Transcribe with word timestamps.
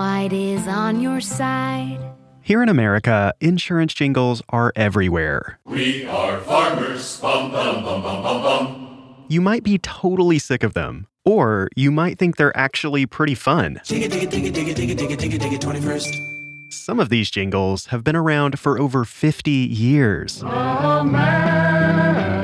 Nationwide 0.00 0.32
is 0.32 0.66
on 0.66 1.00
your 1.02 1.20
side. 1.20 1.98
Here 2.40 2.62
in 2.62 2.70
America, 2.70 3.34
insurance 3.38 3.92
jingles 3.92 4.40
are 4.48 4.72
everywhere. 4.74 5.58
We 5.66 6.06
are 6.06 6.40
farmers. 6.40 7.20
Bum, 7.20 7.52
bum, 7.52 7.84
bum, 7.84 8.02
bum, 8.02 8.22
bum, 8.22 8.42
bum. 8.42 9.26
You 9.28 9.42
might 9.42 9.62
be 9.62 9.76
totally 9.76 10.38
sick 10.38 10.62
of 10.62 10.72
them, 10.72 11.06
or 11.26 11.68
you 11.76 11.90
might 11.90 12.18
think 12.18 12.38
they're 12.38 12.56
actually 12.56 13.04
pretty 13.04 13.34
fun. 13.34 13.82
Dig 13.84 14.04
it, 14.04 14.10
dig 14.10 14.22
it, 14.22 14.30
dig 14.30 14.46
it, 14.46 14.54
dig 14.54 14.68
it, 14.68 14.76
dig 14.76 14.90
it, 14.90 14.96
dig 14.96 15.10
it, 15.12 15.18
dig 15.18 15.34
it, 15.34 15.38
dig 15.38 15.52
it, 15.52 15.60
21st. 15.60 16.72
Some 16.72 16.98
of 16.98 17.10
these 17.10 17.30
jingles 17.30 17.86
have 17.86 18.02
been 18.02 18.16
around 18.16 18.58
for 18.58 18.80
over 18.80 19.04
50 19.04 19.50
years. 19.50 20.40
A 20.42 21.04
man 21.04 22.40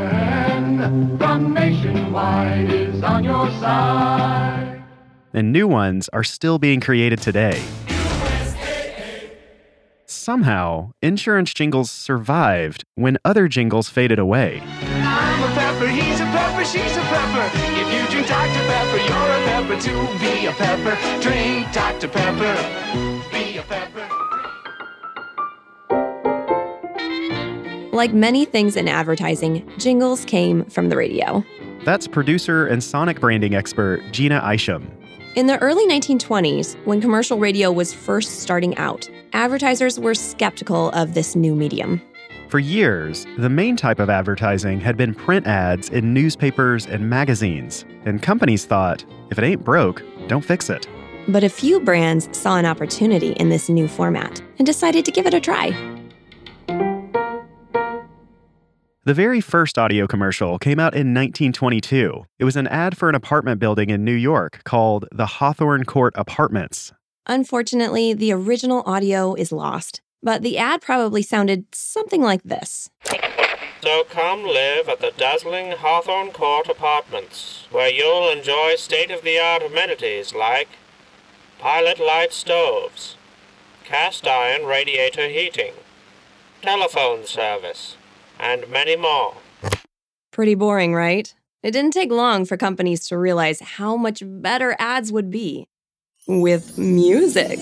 from 1.16 1.55
Nationwide 1.55 2.71
is 2.71 3.02
on 3.02 3.25
your 3.25 3.49
side. 3.52 4.66
And 5.37 5.53
new 5.53 5.69
ones 5.69 6.09
are 6.15 6.25
still 6.25 6.59
being 6.59 6.81
created 6.81 7.21
today. 7.21 7.63
Somehow, 10.07 10.93
insurance 11.02 11.52
jingles 11.52 11.91
survived 11.91 12.85
when 12.95 13.19
other 13.23 13.47
jingles 13.47 13.91
faded 13.91 14.19
away. 14.19 14.63
I'm 14.80 15.43
a 15.43 15.55
pepper, 15.55 15.88
he's 15.88 16.21
a 16.21 16.25
pepper, 16.25 16.65
she's 16.65 16.97
a 16.97 17.01
pepper. 17.02 17.51
If 17.55 17.93
you 17.93 18.10
drink 18.10 18.27
Dr. 18.27 18.65
Pepper, 18.66 18.97
you're 18.97 19.13
a 19.13 19.45
pepper 19.45 19.79
too. 19.79 20.07
Be 20.19 20.47
a 20.47 20.52
pepper, 20.52 20.97
drink 21.21 21.71
Dr. 21.71 22.09
Pepper. 22.09 22.57
Be 23.30 23.59
a 23.59 23.63
pepper. 23.63 24.09
Like 27.95 28.15
many 28.15 28.47
things 28.47 28.75
in 28.75 28.88
advertising, 28.88 29.71
jingles 29.77 30.25
came 30.25 30.65
from 30.65 30.88
the 30.88 30.97
radio. 30.97 31.45
That's 31.85 32.09
producer 32.09 32.66
and 32.66 32.82
sonic 32.82 33.21
branding 33.21 33.55
expert 33.55 34.01
Jeanna 34.13 34.43
Isham. 34.51 34.96
In 35.37 35.46
the 35.46 35.59
early 35.59 35.87
1920s, 35.87 36.82
when 36.87 36.98
commercial 36.98 37.38
radio 37.38 37.70
was 37.70 37.92
first 37.92 38.40
starting 38.40 38.74
out, 38.79 39.06
advertisers 39.34 40.01
were 40.01 40.15
skeptical 40.15 40.88
of 40.92 41.12
this 41.12 41.37
new 41.37 41.54
medium. 41.54 42.01
For 42.48 42.59
years, 42.59 43.26
the 43.37 43.51
main 43.51 43.76
type 43.76 43.98
of 43.98 44.09
advertising 44.09 44.80
had 44.80 44.96
been 44.96 45.14
print 45.14 45.46
ads 45.46 45.90
in 45.90 46.14
newspapers 46.14 46.87
and 46.87 47.10
magazines, 47.10 47.84
and 48.07 48.23
companies 48.23 48.64
thought, 48.64 49.04
if 49.30 49.37
it 49.37 49.45
ain't 49.45 49.62
broke, 49.62 50.02
don't 50.26 50.42
fix 50.42 50.70
it. 50.70 50.88
But 51.29 51.45
a 51.45 51.51
few 51.51 51.80
brands 51.80 52.30
saw 52.34 52.57
an 52.57 52.64
opportunity 52.64 53.32
in 53.32 53.51
this 53.51 53.68
new 53.68 53.88
format 53.88 54.40
and 54.59 54.64
decided 54.64 55.04
to 55.04 55.10
give 55.10 55.26
it 55.26 55.34
a 55.34 55.40
try. 55.40 55.96
The 59.07 59.15
very 59.15 59.40
first 59.40 59.79
audio 59.79 60.09
commercial 60.09 60.59
came 60.59 60.80
out 60.80 60.93
in 60.93 61.15
1922. 61.15 62.26
It 62.40 62.45
was 62.45 62.57
an 62.57 62.66
ad 62.66 62.99
for 62.99 63.09
an 63.09 63.15
apartment 63.15 63.60
building 63.60 63.88
in 63.88 64.04
New 64.04 64.10
York 64.10 64.65
called 64.65 65.06
the 65.12 65.26
Hawthorne 65.26 65.84
Court 65.84 66.12
Apartments. 66.16 66.93
Unfortunately, 67.28 68.15
the 68.15 68.32
original 68.32 68.82
audio 68.84 69.34
is 69.34 69.53
lost, 69.53 70.00
but 70.25 70.43
the 70.43 70.59
ad 70.59 70.82
probably 70.82 71.22
sounded 71.22 71.66
something 71.72 72.21
like 72.21 72.43
this. 72.43 72.91
So 73.81 74.03
come 74.10 74.42
live 74.42 74.88
at 74.88 74.98
the 74.98 75.12
dazzling 75.16 75.70
Hawthorne 75.70 76.32
Court 76.32 76.69
Apartments, 76.69 77.69
where 77.70 77.88
you'll 77.88 78.28
enjoy 78.28 78.75
state-of-the-art 78.75 79.62
amenities 79.62 80.34
like 80.34 80.70
pilot 81.60 82.00
light 82.00 82.32
stoves, 82.32 83.14
cast 83.84 84.26
iron 84.26 84.66
radiator 84.66 85.28
heating, 85.28 85.75
telephone 86.60 87.25
service, 87.25 87.97
and 88.38 88.69
many 88.70 88.97
more. 88.97 89.34
Pretty 90.32 90.54
boring, 90.54 90.94
right? 90.94 91.32
It 91.62 91.70
didn't 91.72 91.92
take 91.92 92.10
long 92.10 92.44
for 92.44 92.56
companies 92.56 93.08
to 93.08 93.19
realize 93.19 93.60
how 93.60 93.97
much 93.97 94.22
better 94.24 94.76
ads 94.78 95.10
would 95.12 95.30
be 95.30 95.66
with 96.28 96.78
music. 96.78 97.58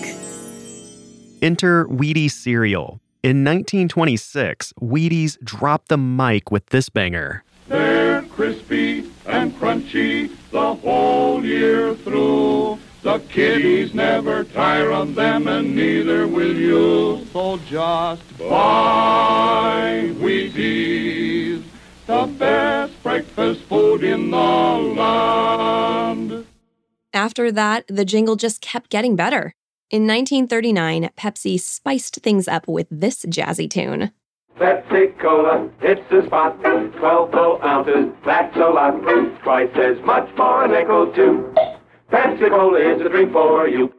Enter 1.41 1.85
Wheaties 1.85 2.31
cereal. 2.31 2.99
In 3.23 3.43
1926, 3.43 4.73
Wheaties 4.81 5.39
dropped 5.43 5.89
the 5.89 5.97
mic 5.97 6.51
with 6.51 6.67
this 6.67 6.89
banger. 6.89 7.43
They're 7.67 8.21
crispy 8.23 9.09
and 9.25 9.53
crunchy 9.55 10.31
the 10.51 10.75
whole 10.75 11.43
year 11.43 11.95
through. 11.95 12.77
The 13.05 13.19
kiddies 13.29 13.93
never 13.93 14.43
tire 14.45 14.91
of 14.91 15.13
them, 15.13 15.47
and 15.47 15.75
neither 15.75 16.27
will 16.27 16.55
you. 16.55 17.23
So 17.31 17.59
just 17.69 18.23
buy 18.39 20.11
Wheaties, 20.15 21.63
the 22.07 22.25
best 22.39 23.03
breakfast 23.03 23.61
food 23.69 24.03
in 24.03 24.31
the 24.31 24.37
land. 24.37 26.47
After 27.13 27.51
that, 27.51 27.85
the 27.87 28.05
jingle 28.05 28.35
just 28.35 28.61
kept 28.61 28.89
getting 28.89 29.15
better. 29.15 29.53
In 29.91 30.07
1939, 30.07 31.11
Pepsi 31.15 31.59
spiced 31.59 32.15
things 32.23 32.47
up 32.47 32.67
with 32.67 32.87
this 32.89 33.23
jazzy 33.25 33.69
tune. 33.69 34.13
Pepsi 34.57 35.15
Cola, 35.19 35.69
it's 35.81 36.11
a 36.11 36.25
spot. 36.25 36.59
Twelve 36.97 37.31
full 37.31 37.61
ounces, 37.61 38.11
that's 38.25 38.57
a 38.57 38.61
lot. 38.61 38.99
Twice 39.43 39.69
as 39.75 40.03
much 40.03 40.27
for 40.35 40.65
a 40.65 40.67
nickel, 40.67 41.13
too. 41.13 41.53
Pepsi 42.11 42.49
Cola 42.49 42.79
is 42.79 43.01
a 43.01 43.09
drink 43.09 43.31
for 43.31 43.67
you. 43.67 43.93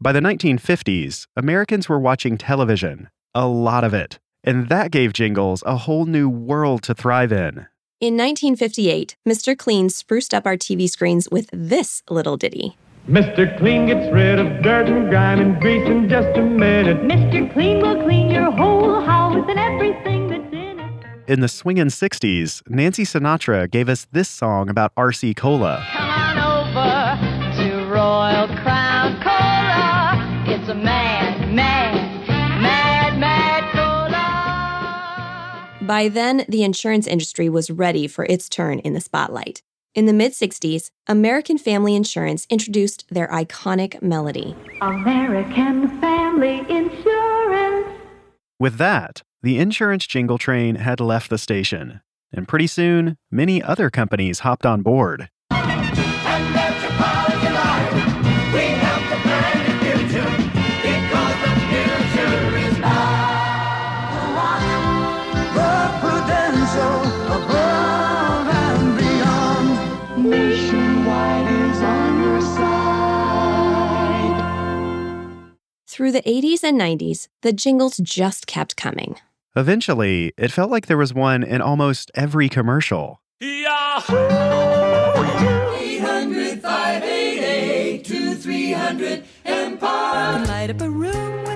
By 0.00 0.12
the 0.12 0.20
1950s, 0.20 1.26
Americans 1.36 1.88
were 1.88 1.98
watching 1.98 2.36
television, 2.36 3.08
a 3.34 3.46
lot 3.46 3.84
of 3.84 3.94
it, 3.94 4.18
and 4.42 4.68
that 4.68 4.90
gave 4.90 5.12
jingles 5.12 5.62
a 5.64 5.76
whole 5.76 6.06
new 6.06 6.28
world 6.28 6.82
to 6.84 6.94
thrive 6.94 7.32
in. 7.32 7.66
In 8.00 8.16
1958, 8.16 9.16
Mr. 9.26 9.56
Clean 9.56 9.88
spruced 9.88 10.34
up 10.34 10.44
our 10.44 10.56
TV 10.56 10.88
screens 10.90 11.28
with 11.30 11.48
this 11.52 12.02
little 12.10 12.36
ditty. 12.36 12.76
Mr. 13.08 13.56
Clean 13.58 13.86
gets 13.86 14.12
rid 14.12 14.38
of 14.38 14.62
dirt 14.62 14.88
and 14.88 15.08
grime 15.08 15.40
and 15.40 15.60
grease 15.60 15.86
in 15.86 16.08
just 16.08 16.36
a 16.36 16.42
minute. 16.42 16.98
Mr. 17.02 17.50
Clean 17.52 17.80
will 17.80 18.02
clean 18.02 18.30
your 18.30 18.50
whole 18.50 19.00
house 19.02 19.44
and 19.48 19.58
everything 19.58 20.28
that's 20.28 20.52
in 20.52 20.80
it. 20.80 21.30
In 21.30 21.40
the 21.40 21.48
swingin' 21.48 21.88
60s, 21.88 22.62
Nancy 22.68 23.04
Sinatra 23.04 23.70
gave 23.70 23.88
us 23.88 24.06
this 24.12 24.28
song 24.28 24.68
about 24.68 24.94
RC 24.96 25.36
Cola. 25.36 25.86
By 35.84 36.08
then, 36.08 36.46
the 36.48 36.62
insurance 36.62 37.06
industry 37.06 37.50
was 37.50 37.70
ready 37.70 38.06
for 38.06 38.24
its 38.24 38.48
turn 38.48 38.78
in 38.78 38.94
the 38.94 39.02
spotlight. 39.02 39.60
In 39.94 40.06
the 40.06 40.14
mid 40.14 40.32
60s, 40.32 40.90
American 41.06 41.58
Family 41.58 41.94
Insurance 41.94 42.46
introduced 42.48 43.04
their 43.10 43.28
iconic 43.28 44.00
melody. 44.00 44.56
American 44.80 46.00
Family 46.00 46.60
Insurance. 46.70 47.86
With 48.58 48.78
that, 48.78 49.20
the 49.42 49.58
insurance 49.58 50.06
jingle 50.06 50.38
train 50.38 50.76
had 50.76 51.00
left 51.00 51.28
the 51.28 51.36
station, 51.36 52.00
and 52.32 52.48
pretty 52.48 52.66
soon, 52.66 53.18
many 53.30 53.62
other 53.62 53.90
companies 53.90 54.38
hopped 54.38 54.64
on 54.64 54.80
board. 54.80 55.28
Through 75.94 76.10
the 76.10 76.22
80s 76.22 76.64
and 76.64 76.76
90s, 76.76 77.28
the 77.42 77.52
jingles 77.52 77.98
just 77.98 78.48
kept 78.48 78.76
coming. 78.76 79.14
Eventually, 79.54 80.32
it 80.36 80.50
felt 80.50 80.68
like 80.68 80.86
there 80.86 80.96
was 80.96 81.14
one 81.14 81.44
in 81.44 81.62
almost 81.62 82.10
every 82.16 82.48
commercial. 82.48 83.20
Yahoo! 83.38 84.16
800 85.76 86.60
588 86.60 88.04
2300 88.06 89.24
Empire. 89.44 90.44
Light 90.46 90.70
up 90.70 90.80
a 90.80 90.90
room 90.90 91.53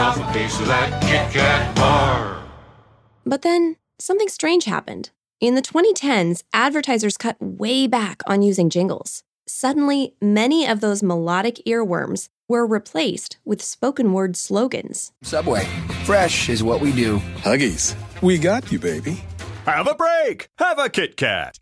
off 0.00 0.16
a 0.16 0.32
piece 0.32 0.58
of 0.58 0.66
that 0.66 1.02
Kit 1.02 1.30
Kat 1.32 1.76
bar. 1.76 2.42
But 3.26 3.42
then 3.42 3.76
something 3.98 4.28
strange 4.28 4.64
happened. 4.64 5.10
In 5.40 5.54
the 5.54 5.62
2010s, 5.62 6.42
advertisers 6.54 7.16
cut 7.18 7.36
way 7.40 7.86
back 7.86 8.22
on 8.26 8.42
using 8.42 8.70
jingles. 8.70 9.22
Suddenly, 9.46 10.14
many 10.20 10.66
of 10.66 10.80
those 10.80 11.02
melodic 11.02 11.60
earworms 11.66 12.28
were 12.48 12.66
replaced 12.66 13.38
with 13.44 13.62
spoken 13.62 14.12
word 14.12 14.36
slogans. 14.36 15.12
Subway, 15.22 15.66
fresh 16.04 16.48
is 16.48 16.62
what 16.62 16.80
we 16.80 16.92
do. 16.92 17.18
Huggies, 17.36 17.94
we 18.22 18.38
got 18.38 18.72
you, 18.72 18.78
baby. 18.78 19.22
Have 19.66 19.86
a 19.86 19.94
break. 19.94 20.48
Have 20.58 20.78
a 20.78 20.88
Kit 20.88 21.16
Kat. 21.16 21.58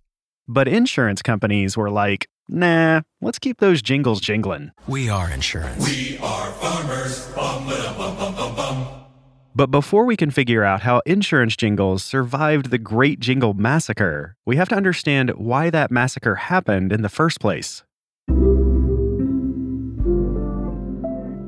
But 0.47 0.69
insurance 0.69 1.23
companies 1.23 1.77
were 1.77 1.91
like, 1.91 2.29
nah, 2.49 3.03
let's 3.21 3.39
keep 3.39 3.59
those 3.59 3.83
jingles 3.83 4.21
jingling. 4.21 4.73
We 4.87 5.09
are 5.09 5.31
insurance. 5.31 5.85
We 5.85 6.19
are 6.19 6.51
farmers. 6.53 7.27
Bum, 7.35 7.67
ba, 7.67 7.95
bum, 7.97 8.17
bum, 8.17 8.35
bum, 8.35 8.57
bum. 8.57 8.87
But 9.55 9.71
before 9.73 10.05
we 10.05 10.17
can 10.17 10.31
figure 10.31 10.63
out 10.63 10.83
how 10.83 11.03
insurance 11.05 11.57
jingles 11.57 12.05
survived 12.05 12.71
the 12.71 12.79
Great 12.79 13.19
Jingle 13.19 13.55
Massacre, 13.55 14.37
we 14.47 14.55
have 14.55 14.69
to 14.69 14.77
understand 14.77 15.31
why 15.31 15.69
that 15.71 15.91
massacre 15.91 16.37
happened 16.37 16.93
in 16.93 17.03
the 17.03 17.09
first 17.09 17.41
place. 17.41 17.83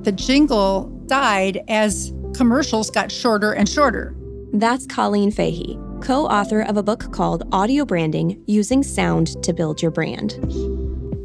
The 0.03 0.13
jingle 0.13 0.87
died 1.07 1.61
as 1.69 2.13
commercials 2.35 2.91
got 2.91 3.13
shorter 3.13 3.53
and 3.53 3.69
shorter. 3.69 4.17
That's 4.53 4.87
Colleen 4.87 5.31
Fahey, 5.31 5.79
co 6.01 6.27
author 6.27 6.63
of 6.63 6.77
a 6.77 6.83
book 6.83 7.13
called 7.13 7.47
Audio 7.53 7.85
Branding 7.85 8.43
Using 8.47 8.83
Sound 8.83 9.41
to 9.45 9.53
Build 9.53 9.83
Your 9.83 9.93
Brand. 9.93 10.33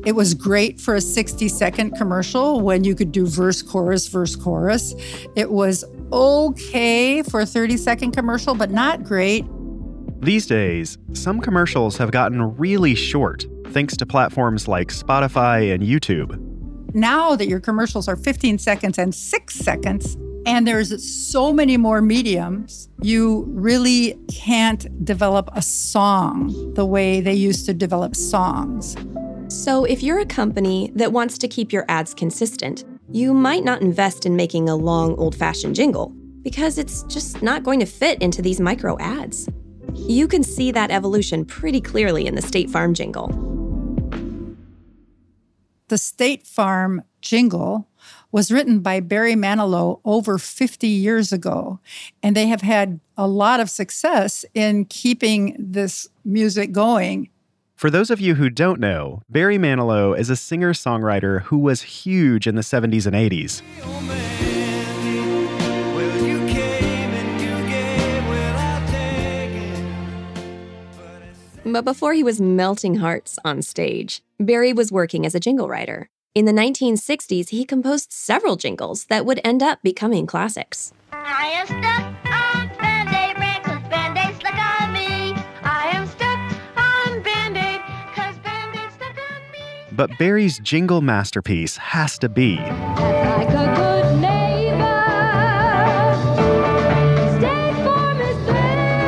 It 0.06 0.16
was 0.16 0.36
great 0.36 0.80
for 0.80 0.94
a 0.94 1.02
60 1.02 1.48
second 1.48 1.92
commercial 1.98 2.62
when 2.62 2.84
you 2.84 2.94
could 2.94 3.12
do 3.12 3.26
verse, 3.26 3.64
chorus, 3.64 4.08
verse, 4.08 4.36
chorus. 4.36 4.94
It 5.36 5.50
was 5.50 5.84
okay 6.14 7.24
for 7.24 7.40
a 7.42 7.46
30 7.46 7.78
second 7.78 8.12
commercial, 8.12 8.54
but 8.54 8.70
not 8.70 9.04
great. 9.04 9.46
These 10.22 10.46
days, 10.46 11.00
some 11.14 11.42
commercials 11.42 11.98
have 11.98 12.12
gotten 12.12 12.56
really 12.56 12.94
short 12.94 13.46
thanks 13.70 13.98
to 13.98 14.06
platforms 14.06 14.68
like 14.68 14.90
Spotify 14.90 15.74
and 15.74 15.82
YouTube. 15.82 16.40
Now 16.94 17.36
that 17.36 17.48
your 17.48 17.60
commercials 17.60 18.08
are 18.08 18.16
15 18.16 18.60
seconds 18.60 19.00
and 19.00 19.14
six 19.14 19.56
seconds, 19.56 20.18
and 20.46 20.68
there's 20.68 21.04
so 21.04 21.52
many 21.52 21.78
more 21.78 22.02
mediums, 22.02 22.90
you 23.02 23.46
really 23.50 24.18
can't 24.32 25.04
develop 25.04 25.50
a 25.54 25.62
song 25.64 26.74
the 26.76 26.86
way 26.86 27.22
they 27.22 27.34
used 27.34 27.66
to 27.66 27.74
develop 27.74 28.16
songs. 28.16 28.96
So, 29.48 29.86
if 29.86 30.02
you're 30.02 30.20
a 30.20 30.26
company 30.26 30.92
that 30.96 31.12
wants 31.12 31.38
to 31.38 31.48
keep 31.48 31.72
your 31.72 31.86
ads 31.88 32.14
consistent, 32.16 32.84
you 33.12 33.34
might 33.34 33.64
not 33.64 33.82
invest 33.82 34.26
in 34.26 34.36
making 34.36 34.70
a 34.70 34.76
long, 34.76 35.16
old 35.16 35.36
fashioned 35.36 35.76
jingle 35.76 36.10
because 36.42 36.78
it's 36.80 37.04
just 37.04 37.42
not 37.44 37.64
going 37.64 37.80
to 37.80 37.86
fit 37.86 38.22
into 38.22 38.42
these 38.42 38.60
micro 38.60 38.98
ads. 39.00 39.48
You 39.94 40.28
can 40.28 40.44
see 40.44 40.72
that 40.72 40.90
evolution 40.90 41.46
pretty 41.46 41.80
clearly 41.80 42.26
in 42.26 42.36
the 42.36 42.42
State 42.42 42.70
Farm 42.70 42.94
jingle. 42.94 43.28
The 45.90 45.98
State 46.00 46.48
Farm 46.48 47.04
jingle 47.22 47.88
was 48.32 48.52
written 48.52 48.80
by 48.80 49.00
Barry 49.00 49.36
Manilow 49.36 50.02
over 50.04 50.40
50 50.40 50.88
years 50.88 51.32
ago, 51.32 51.80
and 52.24 52.36
they 52.36 52.48
have 52.48 52.62
had 52.62 53.00
a 53.16 53.28
lot 53.28 53.60
of 53.60 53.70
success 53.70 54.44
in 54.54 54.86
keeping 54.86 55.56
this 55.60 56.08
music 56.24 56.72
going. 56.72 57.30
For 57.76 57.90
those 57.90 58.10
of 58.10 58.22
you 58.22 58.36
who 58.36 58.50
don't 58.50 58.80
know, 58.80 59.22
Barry 59.30 59.58
Manilow 59.58 60.18
is 60.18 60.30
a 60.30 60.38
singer 60.38 60.72
songwriter 60.72 61.42
who 61.42 61.58
was 61.58 61.82
huge 61.82 62.48
in 62.48 62.56
the 62.56 62.62
70s 62.62 63.06
and 63.06 63.14
80s. 63.14 63.62
But 71.66 71.84
before 71.84 72.14
he 72.14 72.24
was 72.24 72.40
melting 72.40 72.96
hearts 72.96 73.38
on 73.44 73.62
stage, 73.62 74.22
Barry 74.40 74.72
was 74.72 74.94
working 74.94 75.26
as 75.26 75.36
a 75.36 75.42
jingle 75.42 75.68
writer. 75.68 76.10
In 76.34 76.46
the 76.46 76.54
1960s, 76.54 77.50
he 77.50 77.66
composed 77.66 78.14
several 78.14 78.56
jingles 78.56 79.06
that 79.08 79.26
would 79.26 79.42
end 79.44 79.62
up 79.62 79.80
becoming 79.84 80.26
classics. 80.26 80.94
But 89.96 90.18
Barry's 90.18 90.60
jingle 90.60 91.00
masterpiece 91.00 91.78
has 91.78 92.20
to 92.20 92.28
be 92.28 92.58
Like 92.58 93.48
a 93.48 93.74
good 93.76 94.20
neighbor, 94.20 95.06
State 97.38 97.76
Farm 97.86 98.20
is 98.20 98.46
there. 98.46 99.06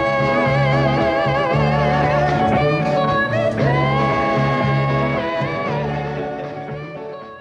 State 2.47 2.83
Farm 2.95 3.33
is 3.33 3.55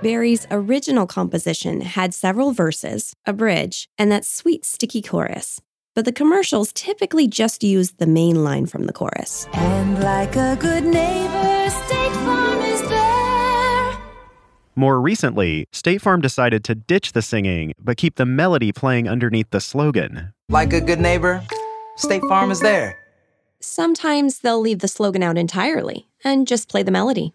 Barry's 0.03 0.47
original 0.51 1.07
composition 1.07 1.83
had 1.83 2.15
several 2.15 2.51
verses, 2.53 3.15
a 3.27 3.33
bridge, 3.33 3.89
and 3.97 4.11
that 4.11 4.25
sweet, 4.25 4.65
sticky 4.65 5.03
chorus. 5.03 5.61
But 5.95 6.05
the 6.05 6.13
commercials 6.13 6.73
typically 6.73 7.29
just 7.29 7.63
used 7.63 7.99
the 7.99 8.09
main 8.09 8.43
line 8.43 8.67
from 8.67 8.87
the 8.87 8.93
chorus. 8.93 9.47
And 9.53 10.01
like 10.03 10.35
a 10.35 10.57
good 10.57 10.85
neighbor, 10.85 11.71
State 11.71 12.13
Farm 12.13 12.59
is 12.59 12.59
there. 12.59 12.66
More 14.79 15.01
recently, 15.01 15.67
State 15.73 16.03
Farm 16.03 16.21
decided 16.21 16.63
to 16.65 16.75
ditch 16.75 17.13
the 17.13 17.23
singing 17.23 17.73
but 17.79 17.97
keep 17.97 18.17
the 18.17 18.27
melody 18.27 18.73
playing 18.73 19.09
underneath 19.09 19.49
the 19.49 19.61
slogan. 19.61 20.35
Like 20.51 20.75
a 20.75 20.83
good 20.83 21.01
neighbor, 21.01 21.43
State 21.97 22.21
Farm 22.29 22.51
is 22.51 22.61
there. 22.61 22.99
Sometimes 23.59 24.41
they'll 24.41 24.61
leave 24.61 24.81
the 24.81 24.89
slogan 24.89 25.23
out 25.23 25.39
entirely 25.39 26.09
and 26.23 26.47
just 26.47 26.69
play 26.69 26.83
the 26.83 26.91
melody. 26.91 27.33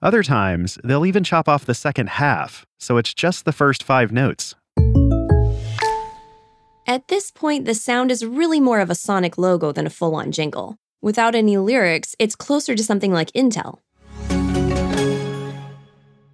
Other 0.00 0.22
times, 0.22 0.78
they'll 0.82 1.04
even 1.04 1.22
chop 1.22 1.46
off 1.46 1.66
the 1.66 1.74
second 1.74 2.08
half, 2.08 2.64
so 2.78 2.96
it's 2.96 3.12
just 3.12 3.44
the 3.44 3.52
first 3.52 3.82
five 3.82 4.10
notes. 4.10 4.54
At 6.86 7.08
this 7.08 7.30
point, 7.30 7.66
the 7.66 7.74
sound 7.74 8.10
is 8.10 8.24
really 8.24 8.60
more 8.60 8.80
of 8.80 8.88
a 8.88 8.94
sonic 8.94 9.36
logo 9.36 9.72
than 9.72 9.86
a 9.86 9.90
full 9.90 10.14
on 10.14 10.32
jingle. 10.32 10.78
Without 11.02 11.34
any 11.34 11.58
lyrics, 11.58 12.16
it's 12.18 12.34
closer 12.34 12.74
to 12.74 12.82
something 12.82 13.12
like 13.12 13.30
Intel. 13.32 13.80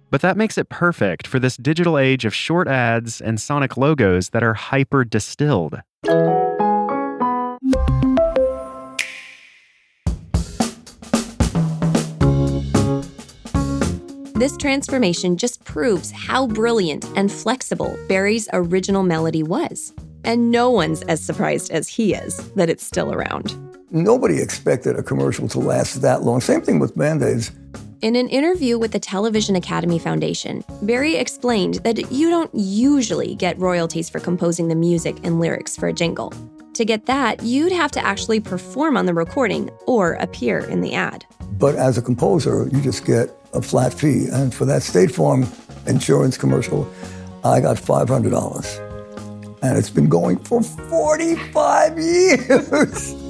But 0.09 0.21
that 0.21 0.37
makes 0.37 0.57
it 0.57 0.69
perfect 0.69 1.27
for 1.27 1.39
this 1.39 1.57
digital 1.57 1.97
age 1.97 2.23
of 2.23 2.33
short 2.33 2.67
ads 2.67 3.19
and 3.19 3.39
sonic 3.39 3.75
logos 3.75 4.29
that 4.29 4.43
are 4.43 4.53
hyper 4.53 5.03
distilled. 5.03 5.81
This 14.35 14.55
transformation 14.55 15.35
just 15.35 15.65
proves 15.65 16.11
how 16.11 16.47
brilliant 16.47 17.05
and 17.17 17.31
flexible 17.31 17.97
Barry's 18.07 18.47
original 18.53 19.03
melody 19.03 19.41
was. 19.41 19.93
And 20.23 20.51
no 20.51 20.69
one's 20.69 21.01
as 21.03 21.23
surprised 21.23 21.71
as 21.71 21.87
he 21.87 22.13
is 22.13 22.37
that 22.51 22.69
it's 22.69 22.85
still 22.85 23.11
around. 23.13 23.57
Nobody 23.89 24.39
expected 24.39 24.95
a 24.95 25.03
commercial 25.03 25.47
to 25.49 25.59
last 25.59 26.01
that 26.01 26.21
long. 26.21 26.39
Same 26.39 26.61
thing 26.61 26.79
with 26.79 26.95
Band 26.95 27.23
Aids. 27.23 27.51
In 28.03 28.15
an 28.15 28.29
interview 28.29 28.77
with 28.77 28.91
the 28.91 28.99
Television 28.99 29.55
Academy 29.55 29.97
Foundation, 29.97 30.63
Barry 30.83 31.15
explained 31.15 31.75
that 31.83 32.11
you 32.11 32.29
don't 32.29 32.51
usually 32.53 33.33
get 33.33 33.57
royalties 33.57 34.07
for 34.07 34.19
composing 34.19 34.67
the 34.67 34.75
music 34.75 35.17
and 35.23 35.39
lyrics 35.39 35.75
for 35.75 35.87
a 35.87 35.93
jingle. 35.93 36.31
To 36.75 36.85
get 36.85 37.07
that, 37.07 37.41
you'd 37.41 37.71
have 37.71 37.91
to 37.93 38.05
actually 38.05 38.39
perform 38.39 38.97
on 38.97 39.07
the 39.07 39.15
recording 39.15 39.71
or 39.87 40.13
appear 40.13 40.59
in 40.59 40.81
the 40.81 40.93
ad. 40.93 41.25
But 41.53 41.73
as 41.73 41.97
a 41.97 42.03
composer, 42.03 42.69
you 42.71 42.81
just 42.81 43.03
get 43.03 43.31
a 43.53 43.63
flat 43.63 43.95
fee. 43.95 44.27
And 44.31 44.53
for 44.53 44.65
that 44.65 44.83
State 44.83 45.09
Farm 45.09 45.47
insurance 45.87 46.37
commercial, 46.37 46.87
I 47.43 47.61
got 47.61 47.77
$500. 47.77 49.59
And 49.63 49.75
it's 49.75 49.89
been 49.89 50.07
going 50.07 50.37
for 50.37 50.61
45 50.61 51.97
years. 51.97 53.26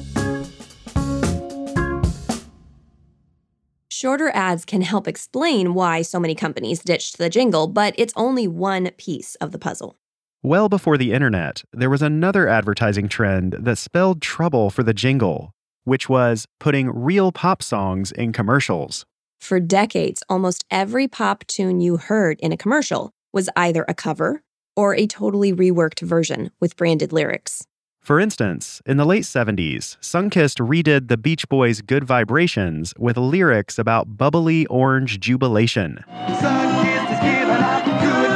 Shorter 3.99 4.29
ads 4.29 4.63
can 4.63 4.83
help 4.83 5.07
explain 5.07 5.73
why 5.73 6.03
so 6.03 6.19
many 6.19 6.35
companies 6.35 6.81
ditched 6.81 7.17
the 7.17 7.31
jingle, 7.31 7.65
but 7.65 7.95
it's 7.97 8.13
only 8.15 8.47
one 8.47 8.91
piece 8.91 9.33
of 9.41 9.51
the 9.51 9.57
puzzle. 9.57 9.95
Well 10.43 10.69
before 10.69 10.99
the 10.99 11.13
internet, 11.13 11.63
there 11.73 11.89
was 11.89 12.03
another 12.03 12.47
advertising 12.47 13.09
trend 13.09 13.55
that 13.57 13.79
spelled 13.79 14.21
trouble 14.21 14.69
for 14.69 14.83
the 14.83 14.93
jingle, 14.93 15.51
which 15.83 16.07
was 16.07 16.45
putting 16.59 16.91
real 16.91 17.31
pop 17.31 17.63
songs 17.63 18.11
in 18.11 18.33
commercials. 18.33 19.03
For 19.41 19.59
decades, 19.59 20.21
almost 20.29 20.63
every 20.69 21.07
pop 21.07 21.43
tune 21.47 21.81
you 21.81 21.97
heard 21.97 22.39
in 22.39 22.51
a 22.51 22.57
commercial 22.57 23.09
was 23.33 23.49
either 23.55 23.83
a 23.87 23.95
cover 23.95 24.43
or 24.75 24.93
a 24.93 25.07
totally 25.07 25.51
reworked 25.51 26.01
version 26.01 26.51
with 26.59 26.77
branded 26.77 27.11
lyrics. 27.11 27.65
For 28.07 28.21
instance, 28.21 28.81
in 28.85 28.95
the 28.95 29.03
late 29.03 29.23
70s, 29.23 29.97
Sunkist 29.99 30.65
redid 30.65 31.09
the 31.09 31.17
Beach 31.17 31.49
Boys' 31.49 31.81
Good 31.81 32.05
Vibrations 32.05 32.93
with 32.97 33.17
lyrics 33.17 33.77
about 33.77 34.15
bubbly 34.15 34.65
orange 34.67 35.19
jubilation. 35.19 36.05
Sun 36.39 36.87
is 36.87 37.19
giving 37.19 37.49
out 37.49 37.83
good 37.83 38.31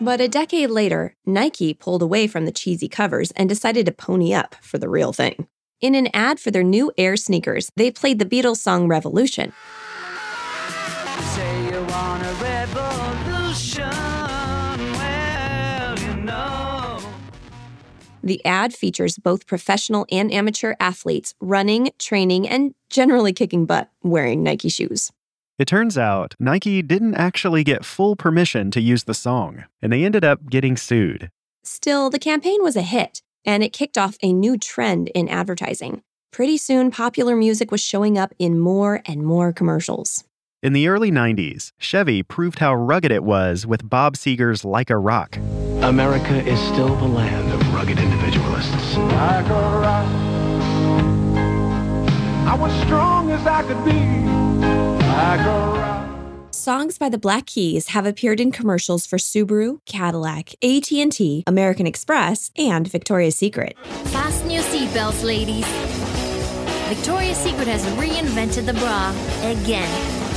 But 0.00 0.20
a 0.20 0.26
decade 0.26 0.70
later, 0.70 1.14
Nike 1.24 1.72
pulled 1.72 2.02
away 2.02 2.26
from 2.26 2.44
the 2.44 2.50
cheesy 2.50 2.88
covers 2.88 3.30
and 3.36 3.48
decided 3.48 3.86
to 3.86 3.92
pony 3.92 4.34
up 4.34 4.56
for 4.60 4.78
the 4.78 4.88
real 4.88 5.12
thing. 5.12 5.46
In 5.80 5.94
an 5.94 6.08
ad 6.12 6.40
for 6.40 6.50
their 6.50 6.64
new 6.64 6.90
Air 6.98 7.16
sneakers, 7.16 7.70
they 7.76 7.92
played 7.92 8.18
the 8.18 8.24
Beatles 8.24 8.56
song 8.56 8.88
Revolution. 8.88 9.52
The 18.22 18.44
ad 18.44 18.74
features 18.74 19.18
both 19.18 19.46
professional 19.46 20.06
and 20.10 20.32
amateur 20.32 20.74
athletes 20.80 21.34
running, 21.40 21.90
training, 21.98 22.48
and 22.48 22.74
generally 22.90 23.32
kicking 23.32 23.66
butt 23.66 23.90
wearing 24.02 24.42
Nike 24.42 24.68
shoes. 24.68 25.10
It 25.58 25.66
turns 25.66 25.98
out 25.98 26.34
Nike 26.38 26.82
didn't 26.82 27.16
actually 27.16 27.64
get 27.64 27.84
full 27.84 28.14
permission 28.14 28.70
to 28.70 28.80
use 28.80 29.04
the 29.04 29.14
song, 29.14 29.64
and 29.82 29.92
they 29.92 30.04
ended 30.04 30.24
up 30.24 30.48
getting 30.48 30.76
sued. 30.76 31.30
Still, 31.64 32.10
the 32.10 32.18
campaign 32.18 32.62
was 32.62 32.76
a 32.76 32.82
hit, 32.82 33.22
and 33.44 33.62
it 33.62 33.72
kicked 33.72 33.98
off 33.98 34.16
a 34.22 34.32
new 34.32 34.56
trend 34.56 35.08
in 35.08 35.28
advertising. 35.28 36.02
Pretty 36.30 36.58
soon, 36.58 36.90
popular 36.90 37.34
music 37.34 37.70
was 37.70 37.80
showing 37.80 38.16
up 38.16 38.32
in 38.38 38.58
more 38.58 39.02
and 39.06 39.22
more 39.22 39.52
commercials. 39.52 40.24
In 40.60 40.72
the 40.72 40.88
early 40.88 41.12
90s, 41.12 41.70
Chevy 41.78 42.24
proved 42.24 42.58
how 42.58 42.74
rugged 42.74 43.12
it 43.12 43.22
was 43.22 43.64
with 43.64 43.88
Bob 43.88 44.16
Seger's 44.16 44.64
Like 44.64 44.90
a 44.90 44.98
Rock. 44.98 45.36
America 45.82 46.34
is 46.44 46.58
still 46.58 46.96
the 46.96 47.04
land 47.06 47.52
of 47.52 47.72
rugged 47.72 47.96
individualists. 47.96 48.96
Like 48.96 49.46
a 49.46 49.52
rock. 49.52 50.08
I 52.44 52.56
was 52.58 52.72
strong 52.82 53.30
as 53.30 53.46
I 53.46 53.62
could 53.62 53.84
be. 53.84 53.92
Like 55.06 55.40
a 55.46 55.78
rock. 55.78 56.52
Songs 56.52 56.98
by 56.98 57.08
the 57.08 57.18
Black 57.18 57.46
Keys 57.46 57.90
have 57.90 58.04
appeared 58.04 58.40
in 58.40 58.50
commercials 58.50 59.06
for 59.06 59.16
Subaru, 59.16 59.78
Cadillac, 59.86 60.54
AT&T, 60.64 61.44
American 61.46 61.86
Express, 61.86 62.50
and 62.58 62.88
Victoria's 62.88 63.36
Secret. 63.36 63.78
Fasten 64.06 64.50
your 64.50 64.64
seatbelts, 64.64 65.22
ladies. 65.22 65.64
Victoria's 66.88 67.38
Secret 67.38 67.68
has 67.68 67.84
reinvented 67.94 68.66
the 68.66 68.72
bra 68.72 69.14
again. 69.48 70.27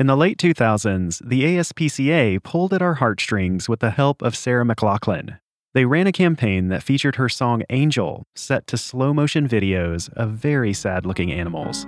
In 0.00 0.06
the 0.06 0.16
late 0.16 0.38
2000s, 0.38 1.20
the 1.28 1.42
ASPCA 1.42 2.42
pulled 2.42 2.72
at 2.72 2.80
our 2.80 2.94
heartstrings 2.94 3.68
with 3.68 3.80
the 3.80 3.90
help 3.90 4.22
of 4.22 4.34
Sarah 4.34 4.64
McLachlan. 4.64 5.38
They 5.74 5.84
ran 5.84 6.06
a 6.06 6.10
campaign 6.10 6.68
that 6.68 6.82
featured 6.82 7.16
her 7.16 7.28
song 7.28 7.64
Angel, 7.68 8.24
set 8.34 8.66
to 8.68 8.78
slow 8.78 9.12
motion 9.12 9.46
videos 9.46 10.10
of 10.14 10.30
very 10.30 10.72
sad 10.72 11.04
looking 11.04 11.30
animals. 11.30 11.84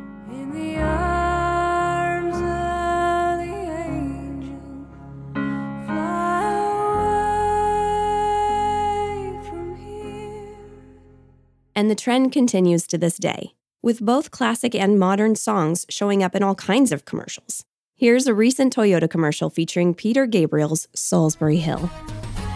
And 11.74 11.90
the 11.90 11.96
trend 11.96 12.30
continues 12.30 12.86
to 12.88 12.98
this 12.98 13.16
day, 13.16 13.54
with 13.80 14.04
both 14.04 14.30
classic 14.30 14.74
and 14.74 14.98
modern 14.98 15.34
songs 15.34 15.86
showing 15.88 16.22
up 16.22 16.34
in 16.34 16.42
all 16.42 16.54
kinds 16.54 16.92
of 16.92 17.06
commercials. 17.06 17.64
Here's 18.02 18.26
a 18.26 18.34
recent 18.34 18.74
Toyota 18.74 19.08
commercial 19.08 19.48
featuring 19.48 19.94
Peter 19.94 20.26
Gabriel's 20.26 20.88
Solsbury 20.92 21.58
Hill. 21.58 21.88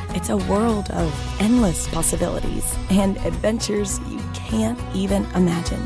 It's 0.09 0.29
a 0.29 0.37
world 0.37 0.91
of 0.91 1.41
endless 1.41 1.87
possibilities 1.87 2.75
and 2.91 3.17
adventures 3.19 4.01
you 4.11 4.19
can't 4.35 4.77
even 4.93 5.25
imagine. 5.37 5.81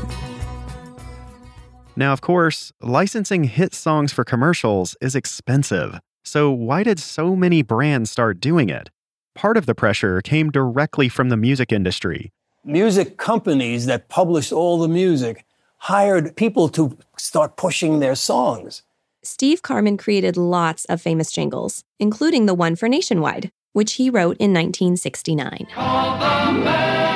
Now, 1.95 2.11
of 2.11 2.21
course, 2.21 2.71
licensing 2.81 3.43
hit 3.43 3.75
songs 3.75 4.11
for 4.11 4.23
commercials 4.23 4.97
is 4.99 5.15
expensive. 5.15 5.99
So, 6.23 6.49
why 6.49 6.81
did 6.81 6.97
so 6.97 7.35
many 7.35 7.61
brands 7.61 8.09
start 8.09 8.41
doing 8.41 8.69
it? 8.69 8.89
Part 9.35 9.57
of 9.57 9.67
the 9.67 9.75
pressure 9.75 10.21
came 10.21 10.49
directly 10.49 11.07
from 11.07 11.29
the 11.29 11.37
music 11.37 11.71
industry. 11.71 12.31
Music 12.65 13.17
companies 13.17 13.85
that 13.85 14.09
published 14.09 14.51
all 14.51 14.79
the 14.79 14.87
music 14.87 15.45
hired 15.77 16.35
people 16.35 16.67
to 16.69 16.97
start 17.15 17.57
pushing 17.57 17.99
their 17.99 18.15
songs. 18.15 18.81
Steve 19.23 19.61
Karmen 19.61 19.99
created 19.99 20.35
lots 20.35 20.85
of 20.85 20.99
famous 20.99 21.31
jingles, 21.31 21.83
including 21.99 22.47
the 22.47 22.55
one 22.55 22.75
for 22.75 22.89
Nationwide, 22.89 23.51
which 23.71 23.93
he 23.93 24.09
wrote 24.09 24.35
in 24.37 24.51
1969. 24.51 25.67
Call 25.71 26.17
the 26.17 26.51
man 26.59 27.11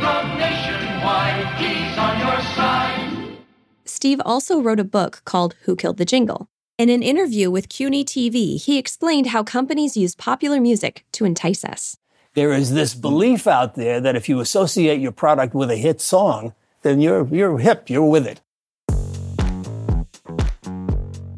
from 0.00 0.38
Nationwide. 0.38 1.46
He's 1.58 1.98
on 1.98 2.18
your 2.18 2.40
side. 2.54 3.36
Steve 3.84 4.22
also 4.24 4.58
wrote 4.58 4.80
a 4.80 4.84
book 4.84 5.20
called 5.26 5.54
Who 5.64 5.76
Killed 5.76 5.98
the 5.98 6.06
Jingle. 6.06 6.48
In 6.78 6.88
an 6.88 7.02
interview 7.02 7.50
with 7.50 7.68
CUNY 7.68 8.06
TV, 8.06 8.58
he 8.64 8.78
explained 8.78 9.26
how 9.28 9.42
companies 9.42 9.98
use 9.98 10.14
popular 10.14 10.62
music 10.62 11.04
to 11.12 11.26
entice 11.26 11.62
us. 11.62 11.98
There 12.32 12.52
is 12.52 12.72
this 12.72 12.94
belief 12.94 13.46
out 13.46 13.74
there 13.74 14.00
that 14.00 14.16
if 14.16 14.30
you 14.30 14.40
associate 14.40 15.00
your 15.00 15.12
product 15.12 15.54
with 15.54 15.70
a 15.70 15.76
hit 15.76 16.00
song, 16.00 16.54
then 16.80 17.02
you're, 17.02 17.26
you're 17.26 17.58
hip, 17.58 17.90
you're 17.90 18.08
with 18.08 18.26
it. 18.26 18.40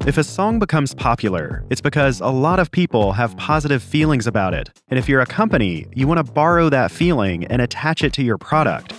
If 0.06 0.18
a 0.18 0.22
song 0.22 0.60
becomes 0.60 0.94
popular, 0.94 1.64
it's 1.68 1.80
because 1.80 2.20
a 2.20 2.28
lot 2.28 2.60
of 2.60 2.70
people 2.70 3.10
have 3.14 3.36
positive 3.36 3.82
feelings 3.82 4.28
about 4.28 4.54
it. 4.54 4.70
And 4.88 5.00
if 5.00 5.08
you're 5.08 5.20
a 5.20 5.26
company, 5.26 5.88
you 5.96 6.06
want 6.06 6.24
to 6.24 6.32
borrow 6.32 6.68
that 6.68 6.92
feeling 6.92 7.44
and 7.46 7.60
attach 7.60 8.04
it 8.04 8.12
to 8.12 8.22
your 8.22 8.38
product. 8.38 8.94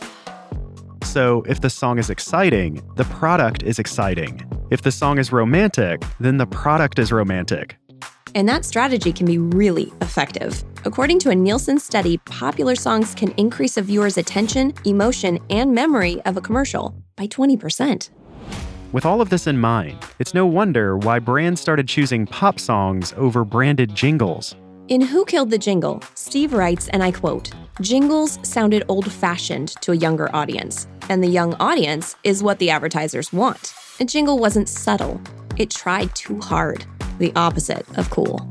So, 1.06 1.44
if 1.48 1.62
the 1.62 1.70
song 1.70 1.98
is 1.98 2.10
exciting, 2.10 2.84
the 2.98 3.06
product 3.06 3.64
is 3.64 3.80
exciting. 3.80 4.42
If 4.70 4.82
the 4.82 4.92
song 4.92 5.18
is 5.18 5.32
romantic, 5.32 6.04
then 6.20 6.36
the 6.36 6.46
product 6.46 7.00
is 7.00 7.14
romantic. 7.14 7.78
And 8.36 8.50
that 8.50 8.66
strategy 8.66 9.14
can 9.14 9.26
be 9.28 9.38
really 9.38 9.94
effective. 10.02 10.62
According 10.84 11.20
to 11.20 11.30
a 11.30 11.36
Nielsen 11.36 11.80
study, 11.80 12.18
popular 12.18 12.76
songs 12.76 13.16
can 13.16 13.32
increase 13.38 13.78
a 13.78 13.82
viewer's 13.82 14.18
attention, 14.18 14.74
emotion, 14.84 15.40
and 15.50 15.74
memory 15.74 16.22
of 16.24 16.36
a 16.36 16.42
commercial 16.42 16.94
by 17.16 17.28
20%. 17.28 18.10
With 18.98 19.06
all 19.06 19.22
of 19.22 19.30
this 19.30 19.46
in 19.46 19.60
mind, 19.60 20.04
it's 20.18 20.34
no 20.34 20.48
wonder 20.48 20.98
why 20.98 21.20
brands 21.20 21.62
started 21.62 21.88
choosing 21.88 22.25
pop 22.25 22.60
songs 22.60 23.13
over 23.16 23.46
branded 23.46 23.94
jingles. 23.94 24.56
In 24.88 25.01
Who 25.01 25.24
Killed 25.24 25.51
the 25.51 25.60
Jingle, 25.60 26.01
Steve 26.16 26.51
writes, 26.51 26.88
and 26.88 27.04
I 27.04 27.12
quote, 27.12 27.51
Jingles 27.80 28.39
sounded 28.42 28.84
old 28.88 29.12
fashioned 29.12 29.80
to 29.82 29.92
a 29.92 29.96
younger 29.96 30.36
audience, 30.36 30.88
and 31.10 31.24
the 31.24 31.27
young 31.27 31.54
audience 31.60 32.16
is 32.24 32.42
what 32.42 32.58
the 32.58 32.72
advertisers 32.72 33.32
want. 33.32 33.72
A 34.00 34.06
jingle 34.06 34.39
wasn't 34.39 34.68
subtle, 34.68 35.22
it 35.58 35.70
tried 35.70 36.16
too 36.16 36.39
hard, 36.39 36.84
the 37.20 37.32
opposite 37.36 37.86
of 38.00 38.10
cool. 38.10 38.48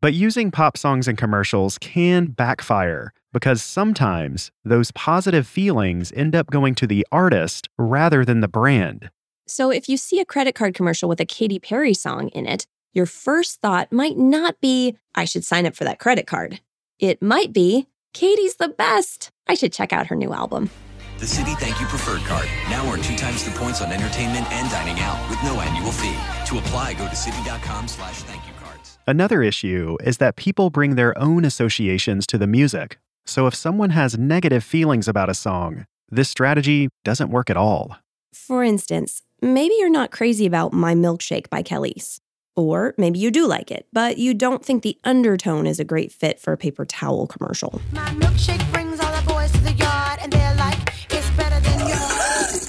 But 0.00 0.14
using 0.14 0.52
pop 0.52 0.76
songs 0.76 1.08
in 1.08 1.16
commercials 1.16 1.76
can 1.78 2.26
backfire 2.26 3.12
because 3.34 3.62
sometimes 3.62 4.50
those 4.64 4.92
positive 4.92 5.46
feelings 5.46 6.10
end 6.16 6.34
up 6.34 6.50
going 6.50 6.74
to 6.76 6.86
the 6.86 7.06
artist 7.12 7.68
rather 7.76 8.24
than 8.24 8.40
the 8.40 8.48
brand. 8.48 9.10
So 9.46 9.70
if 9.70 9.90
you 9.90 9.98
see 9.98 10.20
a 10.20 10.24
credit 10.24 10.54
card 10.54 10.72
commercial 10.72 11.06
with 11.08 11.20
a 11.20 11.26
Katy 11.26 11.58
Perry 11.58 11.92
song 11.92 12.28
in 12.28 12.46
it, 12.46 12.66
your 12.94 13.04
first 13.04 13.60
thought 13.60 13.92
might 13.92 14.16
not 14.16 14.60
be, 14.60 14.96
I 15.14 15.26
should 15.26 15.44
sign 15.44 15.66
up 15.66 15.74
for 15.74 15.84
that 15.84 15.98
credit 15.98 16.26
card. 16.26 16.60
It 16.98 17.20
might 17.20 17.52
be, 17.52 17.88
Katy's 18.14 18.56
the 18.56 18.68
best. 18.68 19.30
I 19.48 19.54
should 19.54 19.72
check 19.72 19.92
out 19.92 20.06
her 20.06 20.16
new 20.16 20.32
album. 20.32 20.70
The 21.18 21.26
Citi 21.26 21.58
Thank 21.58 21.80
You 21.80 21.86
Preferred 21.86 22.22
Card. 22.22 22.48
Now 22.70 22.90
earn 22.92 23.02
two 23.02 23.16
times 23.16 23.44
the 23.44 23.50
points 23.50 23.82
on 23.82 23.92
entertainment 23.92 24.50
and 24.52 24.70
dining 24.70 24.98
out 25.00 25.28
with 25.28 25.42
no 25.42 25.60
annual 25.60 25.92
fee. 25.92 26.16
To 26.46 26.58
apply, 26.58 26.94
go 26.94 27.04
to 27.04 27.14
citi.com 27.14 27.88
slash 27.88 28.22
thank 28.22 28.46
you 28.46 28.52
cards. 28.54 28.98
Another 29.06 29.42
issue 29.42 29.96
is 30.04 30.18
that 30.18 30.36
people 30.36 30.70
bring 30.70 30.94
their 30.94 31.16
own 31.18 31.44
associations 31.44 32.26
to 32.28 32.38
the 32.38 32.46
music. 32.46 32.98
So 33.26 33.46
if 33.46 33.54
someone 33.54 33.90
has 33.90 34.18
negative 34.18 34.62
feelings 34.62 35.08
about 35.08 35.30
a 35.30 35.34
song, 35.34 35.86
this 36.10 36.28
strategy 36.28 36.88
doesn't 37.04 37.30
work 37.30 37.48
at 37.50 37.56
all. 37.56 37.96
For 38.32 38.62
instance, 38.62 39.22
maybe 39.40 39.74
you're 39.78 39.90
not 39.90 40.10
crazy 40.10 40.44
about 40.46 40.72
My 40.72 40.94
Milkshake 40.94 41.48
by 41.48 41.62
Kelis. 41.62 42.18
Or 42.56 42.94
maybe 42.98 43.18
you 43.18 43.30
do 43.30 43.48
like 43.48 43.70
it, 43.70 43.86
but 43.92 44.18
you 44.18 44.32
don't 44.32 44.64
think 44.64 44.82
the 44.82 44.96
undertone 45.02 45.66
is 45.66 45.80
a 45.80 45.84
great 45.84 46.12
fit 46.12 46.38
for 46.38 46.52
a 46.52 46.56
paper 46.56 46.84
towel 46.84 47.26
commercial. 47.26 47.80
My 47.92 48.10
milkshake 48.10 48.70
brings 48.72 49.00
all 49.00 49.12
the 49.20 49.26
boys 49.26 49.50
to 49.52 49.60
the 49.60 49.72
yard, 49.72 50.20
and 50.22 50.32
they're 50.32 50.54
like, 50.54 50.78
it's 51.10 51.28
better 51.30 51.58
than 51.58 51.80
yours. 51.80 52.60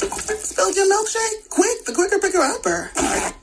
Spilled 0.41 0.75
your 0.75 0.87
milkshake? 0.87 1.49
Quick, 1.49 1.85
the 1.85 1.93
quicker 1.93 2.17
picker 2.17 2.39
upper. 2.39 2.91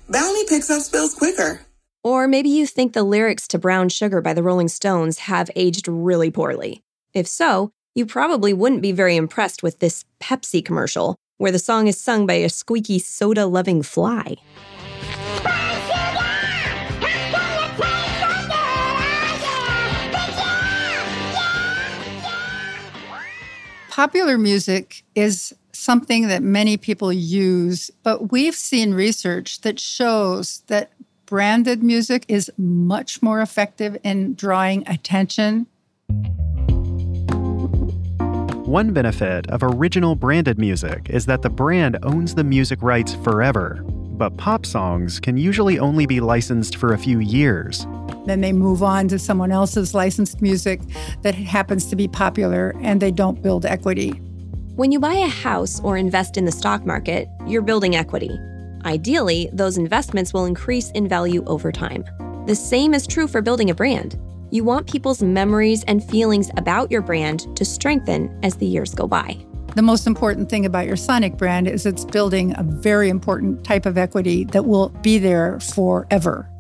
Bounty 0.09 0.45
picks 0.49 0.69
up 0.69 0.83
spills 0.83 1.15
quicker. 1.15 1.61
Or 2.03 2.27
maybe 2.27 2.49
you 2.49 2.67
think 2.67 2.93
the 2.93 3.05
lyrics 3.05 3.47
to 3.49 3.59
Brown 3.59 3.89
Sugar 3.89 4.21
by 4.21 4.35
the 4.35 4.43
Rolling 4.43 4.69
Stones 4.69 5.19
have 5.19 5.49
aged 5.55 5.87
really 5.87 6.33
poorly. 6.33 6.83
If 7.15 7.27
so, 7.27 7.73
you 7.95 8.07
probably 8.07 8.55
wouldn't 8.55 8.81
be 8.81 8.93
very 8.93 9.17
impressed 9.17 9.63
with 9.63 9.81
this 9.81 10.07
Pepsi 10.19 10.65
commercial, 10.65 11.17
where 11.37 11.53
the 11.53 11.59
song 11.59 11.87
is 11.87 12.01
sung 12.01 12.27
by 12.27 12.35
a 12.35 12.49
squeaky 12.49 12.99
soda 12.99 13.45
loving 13.45 13.83
fly. 13.83 14.37
Popular 23.91 24.39
music 24.39 25.05
is 25.15 25.55
something 25.73 26.29
that 26.29 26.43
many 26.43 26.79
people 26.79 27.13
use, 27.13 27.91
but 28.03 28.33
we've 28.33 28.55
seen 28.55 28.95
research 28.95 29.61
that 29.61 29.79
shows 29.79 30.63
that 30.69 30.93
branded 31.27 31.83
music 31.83 32.25
is 32.29 32.51
much 32.57 33.21
more 33.21 33.43
effective 33.43 33.99
in 34.03 34.35
drawing 34.35 34.89
attention. 34.89 35.67
One 38.73 38.95
benefit 38.95 39.51
of 39.51 39.63
original 39.63 40.15
branded 40.15 40.59
music 40.59 41.11
is 41.11 41.27
that 41.27 41.43
the 41.43 41.51
brand 41.51 41.99
owns 42.05 42.35
the 42.35 42.43
music 42.43 42.83
rights 42.83 43.15
forever, 43.17 43.85
but 43.85 44.39
pop 44.39 44.65
songs 44.65 45.21
can 45.21 45.37
usually 45.37 45.79
only 45.79 46.07
be 46.07 46.21
licensed 46.21 46.77
for 46.77 46.95
a 46.95 46.99
few 46.99 47.19
years. 47.19 47.87
Then 48.25 48.41
they 48.41 48.55
move 48.55 48.83
on 48.83 49.09
to 49.09 49.19
someone 49.19 49.53
else's 49.53 49.93
licensed 49.93 50.41
music 50.41 50.81
that 51.21 51.35
happens 51.35 51.85
to 51.85 51.97
be 51.97 52.09
popular 52.09 52.75
and 52.81 52.99
they 52.99 53.11
don't 53.11 53.43
build 53.43 53.67
equity. 53.67 54.13
When 54.75 54.91
you 54.91 54.99
buy 54.99 55.17
a 55.17 55.29
house 55.29 55.79
or 55.81 55.99
invest 55.99 56.39
in 56.39 56.47
the 56.47 56.51
stock 56.51 56.87
market, 56.87 57.29
you're 57.47 57.61
building 57.61 57.95
equity. 57.95 58.41
Ideally, 58.87 59.51
those 59.53 59.77
investments 59.77 60.33
will 60.33 60.47
increase 60.47 60.91
in 60.93 61.07
value 61.07 61.45
over 61.45 61.73
time. 61.73 62.07
The 62.47 62.55
same 62.55 62.95
is 62.95 63.07
true 63.07 63.29
for 63.29 63.43
building 63.43 63.69
a 63.69 63.75
brand. 63.75 64.19
You 64.53 64.65
want 64.65 64.87
people's 64.87 65.23
memories 65.23 65.83
and 65.85 66.05
feelings 66.05 66.51
about 66.59 66.91
your 66.91 67.01
brand 67.01 67.57
to 67.57 67.65
strengthen 67.65 68.39
as 68.43 68.57
the 68.57 68.67
years 68.67 68.95
go 68.95 69.09
by. 69.09 69.39
The 69.77 69.81
most 69.81 70.07
important 70.07 70.51
thing 70.51 70.67
about 70.67 70.85
your 70.85 70.95
Sonic 70.95 71.39
brand 71.39 71.67
is 71.67 71.87
it's 71.87 72.05
building 72.05 72.55
a 72.59 72.63
very 72.63 73.09
important 73.09 73.65
type 73.65 73.87
of 73.87 73.97
equity 73.97 74.45
that 74.45 74.67
will 74.67 74.91
be 75.01 75.17
there 75.17 75.59
forever. 75.59 76.51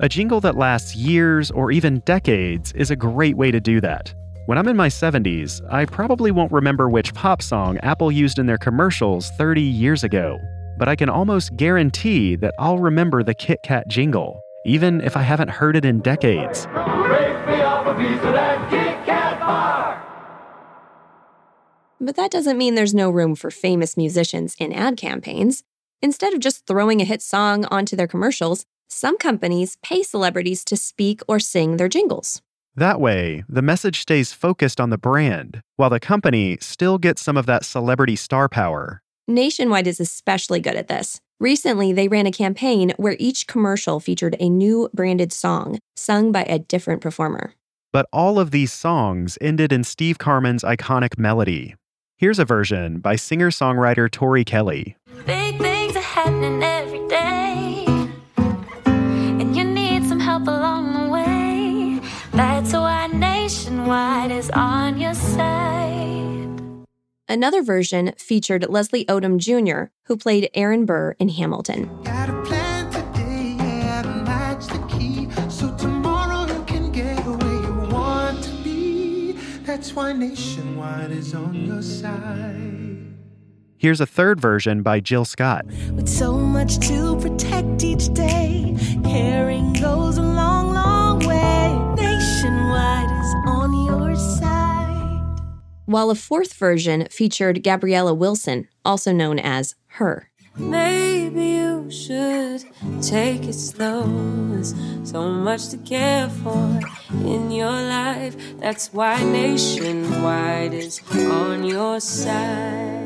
A 0.00 0.10
jingle 0.10 0.42
that 0.42 0.56
lasts 0.56 0.94
years 0.94 1.50
or 1.50 1.72
even 1.72 2.00
decades 2.00 2.72
is 2.72 2.90
a 2.90 2.96
great 2.96 3.38
way 3.38 3.50
to 3.50 3.60
do 3.60 3.80
that. 3.80 4.12
When 4.44 4.58
I'm 4.58 4.68
in 4.68 4.76
my 4.76 4.88
70s, 4.90 5.62
I 5.72 5.86
probably 5.86 6.30
won't 6.30 6.52
remember 6.52 6.90
which 6.90 7.14
pop 7.14 7.40
song 7.40 7.78
Apple 7.78 8.12
used 8.12 8.38
in 8.38 8.44
their 8.44 8.58
commercials 8.58 9.30
30 9.38 9.62
years 9.62 10.04
ago, 10.04 10.38
but 10.76 10.86
I 10.86 10.96
can 10.96 11.08
almost 11.08 11.56
guarantee 11.56 12.36
that 12.36 12.52
I'll 12.58 12.78
remember 12.78 13.22
the 13.22 13.32
Kit 13.32 13.60
Kat 13.62 13.88
jingle, 13.88 14.38
even 14.66 15.00
if 15.00 15.16
I 15.16 15.22
haven't 15.22 15.48
heard 15.48 15.76
it 15.76 15.86
in 15.86 16.00
decades. 16.00 16.66
Break 16.66 16.80
me 16.80 16.88
off 16.88 17.28
a 17.28 17.37
piece 17.98 18.22
of 18.22 18.32
that 18.32 18.70
Kit 18.70 19.06
Kat 19.06 19.40
bar. 19.40 20.04
But 22.00 22.16
that 22.16 22.30
doesn't 22.30 22.56
mean 22.56 22.74
there's 22.74 22.94
no 22.94 23.10
room 23.10 23.34
for 23.34 23.50
famous 23.50 23.96
musicians 23.96 24.54
in 24.58 24.72
ad 24.72 24.96
campaigns. 24.96 25.64
Instead 26.00 26.32
of 26.32 26.40
just 26.40 26.66
throwing 26.66 27.00
a 27.00 27.04
hit 27.04 27.20
song 27.20 27.64
onto 27.66 27.96
their 27.96 28.06
commercials, 28.06 28.64
some 28.88 29.18
companies 29.18 29.76
pay 29.82 30.02
celebrities 30.02 30.64
to 30.64 30.76
speak 30.76 31.20
or 31.26 31.40
sing 31.40 31.76
their 31.76 31.88
jingles. 31.88 32.40
That 32.76 33.00
way, 33.00 33.42
the 33.48 33.62
message 33.62 34.00
stays 34.00 34.32
focused 34.32 34.80
on 34.80 34.90
the 34.90 34.98
brand, 34.98 35.60
while 35.74 35.90
the 35.90 35.98
company 35.98 36.56
still 36.60 36.96
gets 36.96 37.20
some 37.20 37.36
of 37.36 37.46
that 37.46 37.64
celebrity 37.64 38.14
star 38.14 38.48
power. 38.48 39.02
Nationwide 39.26 39.88
is 39.88 39.98
especially 39.98 40.60
good 40.60 40.76
at 40.76 40.86
this. 40.86 41.20
Recently, 41.40 41.92
they 41.92 42.08
ran 42.08 42.26
a 42.26 42.32
campaign 42.32 42.92
where 42.96 43.16
each 43.18 43.46
commercial 43.48 44.00
featured 44.00 44.36
a 44.38 44.48
new 44.48 44.88
branded 44.94 45.32
song 45.32 45.80
sung 45.96 46.30
by 46.30 46.44
a 46.44 46.60
different 46.60 47.00
performer. 47.00 47.54
But 47.92 48.06
all 48.12 48.38
of 48.38 48.50
these 48.50 48.72
songs 48.72 49.38
ended 49.40 49.72
in 49.72 49.82
Steve 49.82 50.18
Karmen's 50.18 50.62
iconic 50.62 51.18
melody. 51.18 51.74
Here's 52.16 52.38
a 52.38 52.44
version 52.44 52.98
by 52.98 53.16
singer 53.16 53.50
songwriter 53.50 54.10
Tori 54.10 54.44
Kelly. 54.44 54.96
Big 55.24 55.56
things 55.58 55.96
are 55.96 56.00
happening 56.00 56.62
every 56.62 57.06
day, 57.08 57.84
and 58.36 59.56
you 59.56 59.64
need 59.64 60.04
some 60.04 60.20
help 60.20 60.46
along 60.46 60.92
the 60.92 61.10
way. 61.10 62.00
That's 62.32 62.72
why 62.72 63.06
Nationwide 63.06 64.32
is 64.32 64.50
on 64.50 64.98
your 64.98 65.14
side. 65.14 66.60
Another 67.30 67.62
version 67.62 68.12
featured 68.16 68.66
Leslie 68.68 69.04
Odom 69.06 69.38
Jr., 69.38 69.90
who 70.04 70.16
played 70.16 70.50
Aaron 70.54 70.84
Burr 70.86 71.14
in 71.18 71.28
Hamilton. 71.28 71.90
So 72.04 72.27
That's 79.88 79.96
why 79.96 80.12
Nationwide 80.12 81.12
is 81.12 81.34
on 81.34 81.54
your 81.54 81.80
side. 81.80 83.14
Here's 83.78 84.02
a 84.02 84.06
third 84.06 84.38
version 84.38 84.82
by 84.82 85.00
Jill 85.00 85.24
Scott. 85.24 85.64
With 85.94 86.10
so 86.10 86.34
much 86.34 86.78
to 86.88 87.18
protect 87.18 87.82
each 87.82 88.12
day, 88.12 88.76
caring 89.02 89.72
goes 89.72 90.18
a 90.18 90.22
long, 90.22 90.74
long 90.74 91.20
way. 91.20 91.74
Nationwide 91.96 93.10
is 93.10 93.34
on 93.46 93.86
your 93.86 94.14
side. 94.14 95.40
While 95.86 96.10
a 96.10 96.14
fourth 96.14 96.52
version 96.52 97.08
featured 97.10 97.64
Gabriella 97.64 98.12
Wilson, 98.12 98.68
also 98.84 99.10
known 99.10 99.38
as 99.38 99.74
Her. 99.86 100.28
Maybe 100.58 101.07
you 101.34 101.90
should 101.90 102.64
take 103.02 103.44
it 103.44 103.54
slow. 103.54 104.04
There's 104.50 104.74
so 105.04 105.28
much 105.28 105.68
to 105.68 105.78
care 105.78 106.28
for 106.28 106.80
in 107.10 107.50
your 107.50 107.70
life. 107.70 108.36
That's 108.58 108.92
why 108.92 109.22
Nationwide 109.22 110.74
is 110.74 111.00
on 111.12 111.64
your 111.64 112.00
side. 112.00 112.98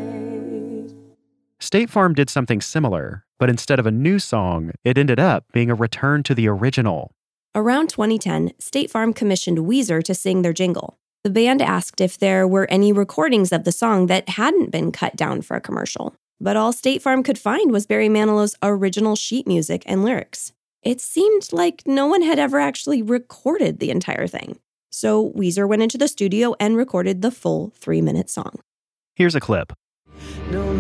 State 1.61 1.91
Farm 1.91 2.13
did 2.13 2.29
something 2.29 2.61
similar, 2.61 3.25
but 3.39 3.49
instead 3.49 3.79
of 3.79 3.87
a 3.87 3.91
new 3.91 4.19
song, 4.19 4.73
it 4.85 4.99
ended 4.99 5.21
up 5.21 5.45
being 5.53 5.71
a 5.71 5.75
return 5.75 6.23
to 6.25 6.35
the 6.35 6.49
original. 6.49 7.13
Around 7.55 7.89
2010, 7.89 8.53
State 8.59 8.91
Farm 8.91 9.13
commissioned 9.13 9.59
Weezer 9.59 10.03
to 10.05 10.15
sing 10.15 10.43
their 10.43 10.53
jingle. 10.53 10.99
The 11.23 11.31
band 11.31 11.63
asked 11.63 12.01
if 12.01 12.19
there 12.19 12.49
were 12.49 12.67
any 12.69 12.93
recordings 12.93 13.53
of 13.53 13.63
the 13.63 13.73
song 13.73 14.07
that 14.07 14.31
hadn't 14.31 14.73
been 14.73 14.91
cut 14.91 15.15
down 15.15 15.41
for 15.43 15.57
a 15.57 15.61
commercial. 15.61 16.17
But 16.43 16.57
all 16.57 16.73
State 16.73 17.01
Farm 17.01 17.23
could 17.23 17.39
find 17.39 17.71
was 17.71 17.87
Barry 17.87 18.09
Manilow's 18.09 18.57
original 18.65 19.15
sheet 19.15 19.47
music 19.47 19.85
and 19.87 20.05
lyrics. 20.05 20.53
It 20.83 21.01
seemed 21.01 21.53
like 21.53 21.85
no 21.87 22.09
one 22.09 22.23
had 22.23 22.41
ever 22.41 22.59
actually 22.59 23.01
recorded 23.01 23.79
the 23.79 23.93
entire 23.93 24.27
thing. 24.27 24.59
So 24.91 25.31
Weezer 25.37 25.69
went 25.69 25.83
into 25.83 25.99
the 25.99 26.09
studio 26.09 26.57
and 26.59 26.77
recorded 26.77 27.23
the 27.23 27.31
full 27.31 27.73
three 27.77 28.03
minute 28.03 28.29
song. 28.29 28.59
Here's 29.15 29.37
a 29.37 29.41
clip. 29.41 29.73
No 30.51 30.73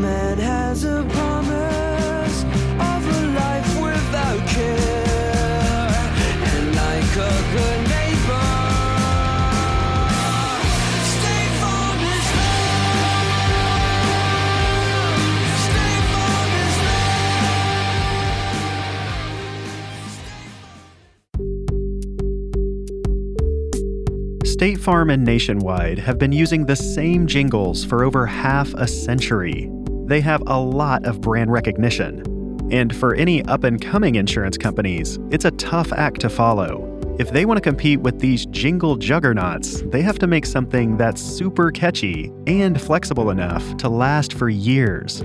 State 24.62 24.79
Farm 24.79 25.11
and 25.11 25.25
Nationwide 25.25 25.98
have 25.98 26.18
been 26.18 26.31
using 26.31 26.66
the 26.66 26.77
same 26.77 27.27
jingles 27.27 27.85
for 27.85 28.05
over 28.05 28.27
half 28.27 28.72
a 28.75 28.87
century. 28.87 29.68
They 30.07 30.20
have 30.20 30.40
a 30.46 30.57
lot 30.57 31.05
of 31.05 31.20
brand 31.20 31.51
recognition. 31.51 32.22
And 32.70 32.94
for 32.94 33.16
any 33.16 33.44
up 33.46 33.64
and 33.64 33.83
coming 33.83 34.14
insurance 34.14 34.57
companies, 34.57 35.18
it's 35.33 35.44
a 35.44 35.51
tough 35.51 35.92
act 35.92 36.20
to 36.20 36.29
follow. 36.29 36.88
If 37.18 37.33
they 37.33 37.44
want 37.44 37.57
to 37.57 37.61
compete 37.61 38.03
with 38.03 38.20
these 38.20 38.46
jingle 38.46 38.94
juggernauts, 38.94 39.83
they 39.87 40.01
have 40.01 40.20
to 40.20 40.29
make 40.29 40.46
something 40.46 40.96
that's 40.96 41.20
super 41.20 41.72
catchy 41.72 42.31
and 42.46 42.81
flexible 42.81 43.31
enough 43.31 43.77
to 43.79 43.88
last 43.88 44.33
for 44.33 44.48
years. 44.48 45.25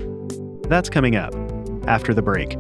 That's 0.64 0.90
coming 0.90 1.16
up 1.16 1.36
after 1.88 2.12
the 2.12 2.24
break. 2.24 2.58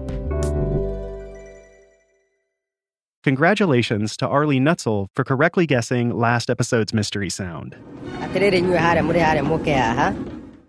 Congratulations 3.28 4.16
to 4.16 4.26
Arlie 4.26 4.58
Nutzel 4.58 5.08
for 5.14 5.26
correctly 5.26 5.68
guessing 5.68 6.18
last 6.18 6.50
episode's 6.50 6.94
mystery 6.94 7.30
sound. 7.30 7.76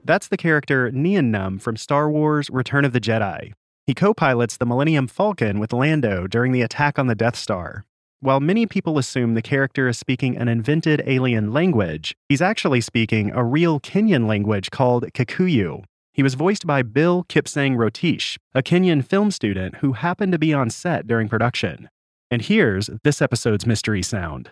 That's 0.04 0.26
the 0.26 0.36
character 0.36 0.90
Nien 0.90 1.30
Nunb 1.30 1.62
from 1.62 1.76
Star 1.76 2.10
Wars 2.10 2.50
Return 2.50 2.84
of 2.84 2.92
the 2.92 3.00
Jedi. 3.00 3.52
He 3.86 3.94
co 3.94 4.12
pilots 4.12 4.56
the 4.56 4.66
Millennium 4.66 5.06
Falcon 5.06 5.60
with 5.60 5.72
Lando 5.72 6.26
during 6.26 6.50
the 6.50 6.62
attack 6.62 6.98
on 6.98 7.06
the 7.06 7.14
Death 7.14 7.36
Star. 7.36 7.84
While 8.18 8.40
many 8.40 8.66
people 8.66 8.98
assume 8.98 9.34
the 9.34 9.40
character 9.40 9.86
is 9.86 9.96
speaking 9.96 10.36
an 10.36 10.48
invented 10.48 11.00
alien 11.06 11.52
language, 11.52 12.16
he's 12.28 12.42
actually 12.42 12.80
speaking 12.80 13.30
a 13.30 13.44
real 13.44 13.78
Kenyan 13.78 14.26
language 14.26 14.72
called 14.72 15.04
Kikuyu. 15.12 15.84
He 16.12 16.24
was 16.24 16.34
voiced 16.34 16.66
by 16.66 16.82
Bill 16.82 17.24
Kipsang 17.28 17.76
Rotich, 17.76 18.36
a 18.52 18.64
Kenyan 18.64 19.04
film 19.04 19.30
student 19.30 19.76
who 19.76 19.92
happened 19.92 20.32
to 20.32 20.40
be 20.40 20.52
on 20.52 20.70
set 20.70 21.06
during 21.06 21.28
production. 21.28 21.88
And 22.30 22.42
here's 22.42 22.90
this 23.04 23.22
episode's 23.22 23.64
mystery 23.66 24.02
sound. 24.02 24.50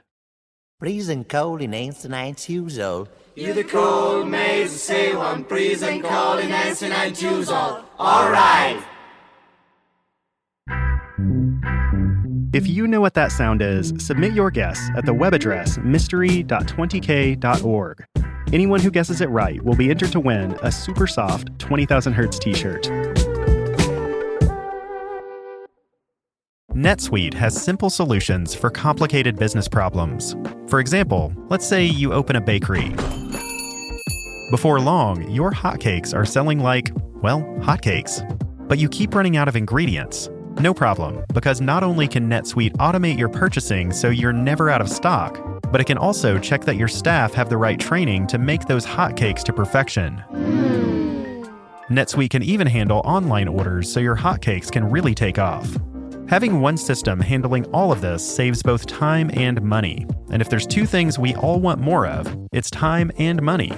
Freezing 0.79 1.25
cold 1.25 1.61
in 1.63 1.73
ancient 1.75 2.11
nights 2.11 2.49
usual. 2.49 3.09
You 3.35 3.53
the 3.53 3.65
cold 3.65 4.29
maze, 4.29 4.83
say 4.83 5.15
one 5.15 5.45
freezing 5.45 6.01
cold 6.03 6.41
in 6.41 6.51
answer 6.51 6.89
nine 6.89 7.15
choose 7.15 7.51
all. 7.51 7.85
Alright. 8.01 8.83
If 12.55 12.67
you 12.67 12.87
know 12.87 13.03
what 13.03 13.13
that 13.15 13.33
sound 13.33 13.61
is, 13.61 13.93
submit 13.99 14.33
your 14.33 14.51
guess 14.51 14.81
at 14.97 15.05
the 15.05 15.13
web 15.13 15.35
address 15.35 15.77
mystery.20k.org. 15.79 18.05
Anyone 18.53 18.81
who 18.81 18.91
guesses 18.91 19.21
it 19.21 19.29
right 19.29 19.63
will 19.63 19.77
be 19.77 19.91
entered 19.91 20.13
to 20.13 20.21
win 20.21 20.57
a 20.63 20.73
super 20.73 21.07
soft 21.07 21.51
20,000 21.59 22.15
Hertz 22.15 22.39
t 22.39 22.55
shirt. 22.55 22.89
NetSuite 26.77 27.33
has 27.33 27.59
simple 27.59 27.89
solutions 27.89 28.55
for 28.55 28.69
complicated 28.69 29.39
business 29.39 29.67
problems. 29.67 30.37
For 30.69 30.79
example, 30.79 31.33
let's 31.49 31.67
say 31.67 31.87
you 31.87 32.13
open 32.13 32.37
a 32.37 32.41
bakery. 32.43 32.91
Before 34.51 34.79
long, 34.79 35.27
your 35.31 35.51
hotcakes 35.53 36.15
are 36.15 36.27
selling 36.27 36.59
like, 36.59 36.93
well, 37.23 37.41
hotcakes. 37.61 38.21
But 38.69 38.77
you 38.77 38.91
keep 38.91 39.15
running 39.15 39.39
out 39.39 39.49
of 39.49 39.57
ingredients. 39.57 40.29
No 40.61 40.75
problem, 40.75 41.25
because 41.33 41.63
not 41.63 41.83
only 41.83 42.07
can 42.07 42.29
NetSuite 42.29 42.77
automate 42.77 43.19
your 43.19 43.31
purchasing 43.31 43.91
so 43.91 44.11
you're 44.11 44.35
never 44.35 44.69
out 44.69 44.83
of 44.83 44.91
stock, 44.91 45.41
but 45.73 45.81
it 45.81 45.87
can 45.87 45.97
also 45.97 46.39
check 46.39 46.67
that 46.67 46.77
your 46.77 46.89
staff 46.89 47.33
have 47.33 47.49
the 47.49 47.57
right 47.57 47.81
training 47.81 48.27
to 48.27 48.37
make 48.37 48.67
those 48.67 48.85
hotcakes 48.85 49.43
to 49.45 49.53
perfection. 49.55 50.19
Hmm. 50.29 50.77
NetSuite 51.89 52.31
can 52.31 52.43
even 52.43 52.67
handle 52.67 53.01
online 53.07 53.49
orders 53.49 53.91
so 53.91 53.99
your 53.99 54.17
hotcakes 54.17 54.71
can 54.71 54.91
really 54.91 55.15
take 55.15 55.39
off. 55.39 55.79
Having 56.29 56.61
one 56.61 56.77
system 56.77 57.21
handling 57.21 57.67
all 57.67 57.93
of 57.93 58.01
this 58.01 58.29
saves 58.29 58.61
both 58.61 58.87
time 58.87 59.31
and 59.35 59.63
money. 59.63 60.07
And 60.31 60.43
if 60.43 60.49
there's 60.49 60.67
two 60.67 60.85
things 60.85 61.21
we 61.21 61.37
all 61.37 61.61
want 61.61 61.81
more 61.81 62.05
of, 62.05 62.37
it's 62.53 62.69
time 62.69 63.13
and 63.19 63.41
money. 63.41 63.73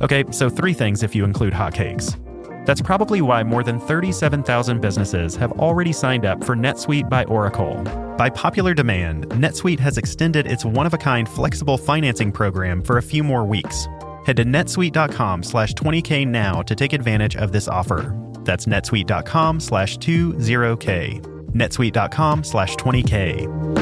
Okay, 0.00 0.22
so 0.30 0.48
three 0.48 0.72
things 0.72 1.02
if 1.02 1.16
you 1.16 1.24
include 1.24 1.52
hotcakes. 1.52 2.16
That's 2.64 2.80
probably 2.80 3.22
why 3.22 3.42
more 3.42 3.64
than 3.64 3.80
37,000 3.80 4.80
businesses 4.80 5.34
have 5.34 5.50
already 5.52 5.92
signed 5.92 6.24
up 6.24 6.44
for 6.44 6.54
NetSuite 6.54 7.10
by 7.10 7.24
Oracle. 7.24 7.82
By 8.16 8.30
popular 8.30 8.72
demand, 8.72 9.28
NetSuite 9.30 9.80
has 9.80 9.98
extended 9.98 10.46
its 10.46 10.64
one-of-a-kind 10.64 11.28
flexible 11.28 11.76
financing 11.76 12.30
program 12.30 12.82
for 12.82 12.98
a 12.98 13.02
few 13.02 13.24
more 13.24 13.44
weeks. 13.44 13.88
Head 14.24 14.36
to 14.36 14.44
netsuite.com 14.44 15.42
slash 15.42 15.74
20k 15.74 16.24
now 16.26 16.62
to 16.62 16.76
take 16.76 16.92
advantage 16.92 17.34
of 17.34 17.50
this 17.50 17.66
offer. 17.66 18.16
That's 18.44 18.66
netsuite.com 18.66 19.58
slash 19.58 19.98
20k. 19.98 21.33
netsuite.com 21.54 22.44
slash 22.44 22.76
20k. 22.76 23.74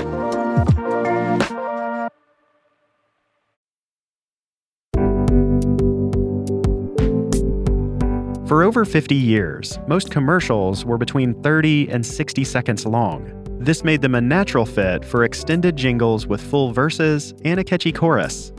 For 8.52 8.62
over 8.62 8.84
50 8.84 9.14
years, 9.14 9.78
most 9.88 10.10
commercials 10.10 10.84
were 10.84 10.98
between 10.98 11.32
30 11.42 11.88
and 11.88 12.04
60 12.04 12.44
seconds 12.44 12.84
long. 12.84 13.32
This 13.58 13.82
made 13.82 14.02
them 14.02 14.14
a 14.14 14.20
natural 14.20 14.66
fit 14.66 15.06
for 15.06 15.24
extended 15.24 15.74
jingles 15.74 16.26
with 16.26 16.38
full 16.38 16.70
verses 16.70 17.32
and 17.46 17.58
a 17.58 17.64
catchy 17.64 17.92
chorus. 17.92 18.52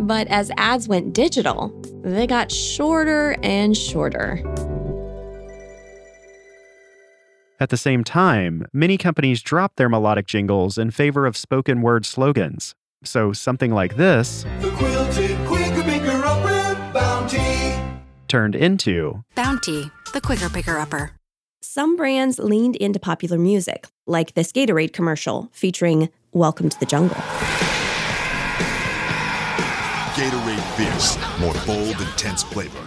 But 0.00 0.26
as 0.28 0.50
ads 0.58 0.88
went 0.88 1.14
digital, 1.14 1.72
they 2.02 2.26
got 2.26 2.52
shorter 2.52 3.34
and 3.42 3.74
shorter. 3.74 4.42
At 7.62 7.68
the 7.68 7.76
same 7.76 8.04
time, 8.04 8.66
many 8.72 8.96
companies 8.96 9.42
dropped 9.42 9.76
their 9.76 9.90
melodic 9.90 10.26
jingles 10.26 10.78
in 10.78 10.90
favor 10.90 11.26
of 11.26 11.36
spoken 11.36 11.82
word 11.82 12.06
slogans. 12.06 12.74
So 13.04 13.34
something 13.34 13.70
like 13.70 13.96
this 13.96 14.46
The 14.60 14.70
quilted 14.70 15.36
quicker 15.46 15.82
picker 15.82 16.24
upper 16.24 16.92
bounty. 16.94 17.76
turned 18.28 18.56
into 18.56 19.24
Bounty, 19.34 19.90
the 20.14 20.22
quicker 20.22 20.48
picker 20.48 20.78
upper. 20.78 21.12
Some 21.60 21.96
brands 21.96 22.38
leaned 22.38 22.76
into 22.76 22.98
popular 22.98 23.36
music, 23.36 23.86
like 24.06 24.32
this 24.32 24.52
Gatorade 24.52 24.94
commercial 24.94 25.50
featuring 25.52 26.08
Welcome 26.32 26.70
to 26.70 26.80
the 26.80 26.86
Jungle. 26.86 27.16
Gatorade 30.16 30.76
Fierce. 30.78 31.18
More 31.38 31.52
bold, 31.66 31.96
and 32.00 32.08
intense 32.08 32.42
flavor. 32.42 32.80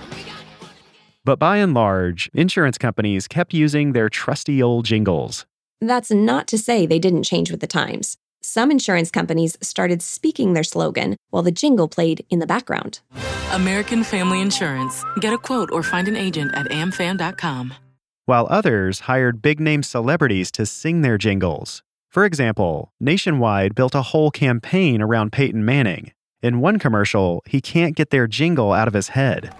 But 1.26 1.40
by 1.40 1.58
and 1.58 1.74
large, 1.74 2.30
insurance 2.34 2.78
companies 2.78 3.28
kept 3.30 3.54
using 3.54 3.94
their 3.94 4.10
trusty 4.10 4.62
old 4.62 4.86
jingles. 4.86 5.46
That's 5.80 6.12
not 6.12 6.48
to 6.48 6.58
say 6.58 6.86
they 6.86 7.00
didn't 7.00 7.24
change 7.24 7.50
with 7.50 7.62
the 7.62 7.68
times. 7.68 8.18
Some 8.42 8.70
insurance 8.72 9.10
companies 9.10 9.58
started 9.62 10.02
speaking 10.02 10.52
their 10.52 10.66
slogan 10.66 11.16
while 11.30 11.44
the 11.44 11.52
jingle 11.52 11.88
played 11.88 12.26
in 12.30 12.40
the 12.40 12.48
background. 12.48 13.00
American 13.54 14.04
Family 14.04 14.42
Insurance. 14.42 15.06
Get 15.22 15.32
a 15.32 15.38
quote 15.38 15.72
or 15.72 15.82
find 15.82 16.10
an 16.10 16.18
agent 16.18 16.52
at 16.54 16.68
amfam.com. 16.68 17.74
while 18.26 18.48
others 18.50 19.02
hired 19.02 19.42
big 19.42 19.60
name 19.62 19.84
celebrities 19.84 20.52
to 20.52 20.66
sing 20.66 21.02
their 21.04 21.18
jingles. 21.18 21.84
For 22.10 22.26
example, 22.26 22.92
Nationwide 23.00 23.76
built 23.76 23.96
a 23.96 24.02
whole 24.02 24.30
campaign 24.32 25.02
around 25.02 25.32
Peyton 25.32 25.64
Manning. 25.64 26.12
In 26.42 26.60
one 26.60 26.80
commercial, 26.80 27.42
he 27.48 27.62
can't 27.62 27.96
get 27.96 28.10
their 28.10 28.28
jingle 28.28 28.74
out 28.74 28.88
of 28.90 28.94
his 28.94 29.10
head. 29.10 29.54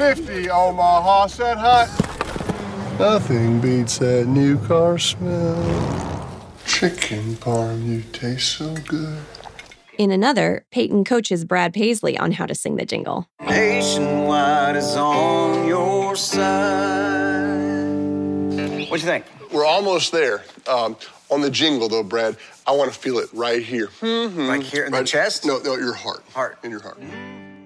50 0.00 0.48
on 0.48 0.76
my 0.76 1.02
horse 1.02 1.36
that 1.36 1.58
hot. 1.58 1.86
Nothing 2.98 3.60
beats 3.60 3.98
that 3.98 4.26
new 4.26 4.56
car 4.60 4.98
smell. 4.98 5.62
Chicken 6.64 7.34
parm, 7.36 7.84
you 7.84 8.00
taste 8.10 8.56
so 8.56 8.74
good. 8.88 9.18
In 9.98 10.10
another, 10.10 10.64
Peyton 10.70 11.04
coaches 11.04 11.44
Brad 11.44 11.74
Paisley 11.74 12.16
on 12.16 12.32
how 12.32 12.46
to 12.46 12.54
sing 12.54 12.76
the 12.76 12.86
jingle. 12.86 13.28
Nationwide 13.42 14.76
is 14.76 14.96
on 14.96 15.68
your 15.68 16.16
side. 16.16 16.40
What 18.90 19.00
you 19.00 19.06
think? 19.06 19.26
We're 19.52 19.66
almost 19.66 20.12
there. 20.12 20.44
Um, 20.66 20.96
on 21.28 21.42
the 21.42 21.50
jingle, 21.50 21.90
though, 21.90 22.02
Brad, 22.02 22.38
I 22.66 22.72
want 22.72 22.90
to 22.90 22.98
feel 22.98 23.18
it 23.18 23.28
right 23.34 23.62
here. 23.62 23.88
Mm-hmm. 24.00 24.46
Like 24.46 24.62
here 24.62 24.86
in 24.86 24.92
the 24.92 25.04
chest? 25.04 25.44
No, 25.44 25.58
no, 25.58 25.76
your 25.76 25.92
heart. 25.92 26.24
Heart. 26.32 26.58
In 26.64 26.70
your 26.70 26.80
heart. 26.80 27.02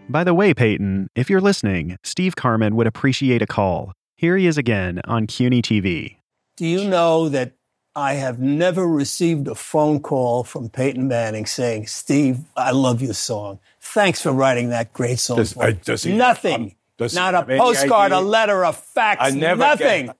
By 0.09 0.23
the 0.23 0.35
way, 0.35 0.53
Peyton, 0.55 1.09
if 1.15 1.31
you're 1.31 1.41
listening, 1.41 1.97
Steve 2.05 2.37
Karmen 2.37 2.75
would 2.75 2.87
appreciate 2.87 3.43
a 3.43 3.47
call. 3.47 3.93
Here 4.17 4.37
he 4.37 4.47
is 4.47 4.59
again 4.59 5.01
on 5.07 5.27
CUNY 5.27 5.63
TV. 5.63 6.17
Do 6.57 6.67
you 6.67 6.89
know 6.89 7.29
that 7.31 7.53
I 7.97 8.15
have 8.15 8.39
never 8.39 8.87
received 8.87 9.49
a 9.49 9.55
phone 9.55 10.01
call 10.01 10.45
from 10.45 10.69
Peyton 10.69 11.09
Manning 11.09 11.47
saying, 11.47 11.87
Steve, 11.87 12.39
I 12.57 12.71
love 12.73 13.01
your 13.03 13.15
song. 13.15 13.61
Thanks 13.81 14.21
for 14.21 14.33
writing 14.33 14.69
that 14.71 14.93
great 14.93 15.19
song. 15.19 15.39
Does- 15.39 15.53
for 15.55 15.61
me." 15.67 15.73
uh, 15.73 15.77
does 15.85 16.03
he- 16.03 16.13
Nothing. 16.17 16.55
um, 16.55 16.73
does 16.99 17.15
Not 17.15 17.35
a 17.35 17.39
have 17.39 17.51
any 17.51 17.59
postcard, 17.59 18.13
a 18.13 18.21
letter, 18.21 18.63
a 18.63 18.73
fax. 18.73 19.21
I 19.21 19.31
never 19.31 19.61
get- 19.63 19.81
nothing. 19.81 20.11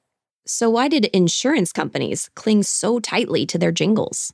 So, 0.47 0.69
why 0.71 0.89
did 0.89 1.07
insurance 1.07 1.73
companies 1.73 2.31
cling 2.35 2.65
so 2.65 2.99
tightly 2.99 3.47
to 3.47 3.59
their 3.59 3.73
jingles? 3.73 4.33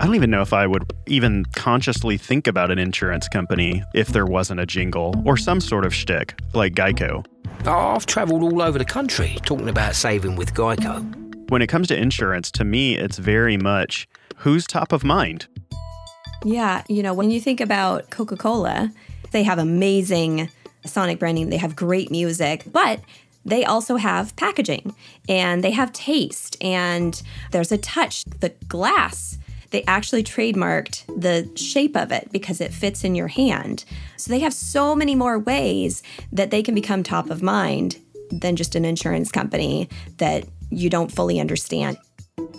I 0.00 0.06
don't 0.06 0.14
even 0.14 0.30
know 0.30 0.42
if 0.42 0.52
I 0.52 0.64
would 0.64 0.84
even 1.06 1.44
consciously 1.56 2.16
think 2.16 2.46
about 2.46 2.70
an 2.70 2.78
insurance 2.78 3.26
company 3.26 3.82
if 3.94 4.08
there 4.08 4.26
wasn't 4.26 4.60
a 4.60 4.66
jingle 4.66 5.20
or 5.26 5.36
some 5.36 5.60
sort 5.60 5.84
of 5.84 5.92
shtick, 5.92 6.38
like 6.54 6.74
Geico. 6.74 7.26
I've 7.66 8.06
travelled 8.06 8.44
all 8.44 8.62
over 8.62 8.78
the 8.78 8.84
country 8.84 9.38
talking 9.44 9.68
about 9.68 9.96
saving 9.96 10.36
with 10.36 10.54
Geico. 10.54 11.50
When 11.50 11.62
it 11.62 11.66
comes 11.66 11.88
to 11.88 11.96
insurance, 11.96 12.52
to 12.52 12.64
me, 12.64 12.96
it's 12.96 13.18
very 13.18 13.56
much 13.56 14.06
who's 14.36 14.68
top 14.68 14.92
of 14.92 15.02
mind. 15.02 15.48
Yeah, 16.44 16.84
you 16.88 17.02
know, 17.02 17.12
when 17.12 17.32
you 17.32 17.40
think 17.40 17.60
about 17.60 18.10
Coca 18.10 18.36
Cola, 18.36 18.92
they 19.32 19.42
have 19.42 19.58
amazing 19.58 20.48
sonic 20.86 21.18
branding, 21.18 21.50
they 21.50 21.56
have 21.56 21.74
great 21.74 22.08
music, 22.12 22.62
but 22.70 23.00
they 23.44 23.64
also 23.64 23.96
have 23.96 24.36
packaging 24.36 24.94
and 25.28 25.64
they 25.64 25.72
have 25.72 25.92
taste 25.92 26.56
and 26.62 27.20
there's 27.50 27.72
a 27.72 27.78
touch. 27.78 28.24
The 28.24 28.50
glass, 28.68 29.38
they 29.70 29.82
actually 29.84 30.24
trademarked 30.24 31.04
the 31.20 31.50
shape 31.56 31.96
of 31.96 32.10
it 32.12 32.28
because 32.32 32.60
it 32.60 32.72
fits 32.72 33.04
in 33.04 33.14
your 33.14 33.28
hand. 33.28 33.84
So 34.16 34.30
they 34.30 34.40
have 34.40 34.54
so 34.54 34.94
many 34.94 35.14
more 35.14 35.38
ways 35.38 36.02
that 36.32 36.50
they 36.50 36.62
can 36.62 36.74
become 36.74 37.02
top 37.02 37.30
of 37.30 37.42
mind 37.42 37.98
than 38.30 38.56
just 38.56 38.74
an 38.74 38.84
insurance 38.84 39.30
company 39.30 39.88
that 40.18 40.44
you 40.70 40.90
don't 40.90 41.12
fully 41.12 41.40
understand. 41.40 41.98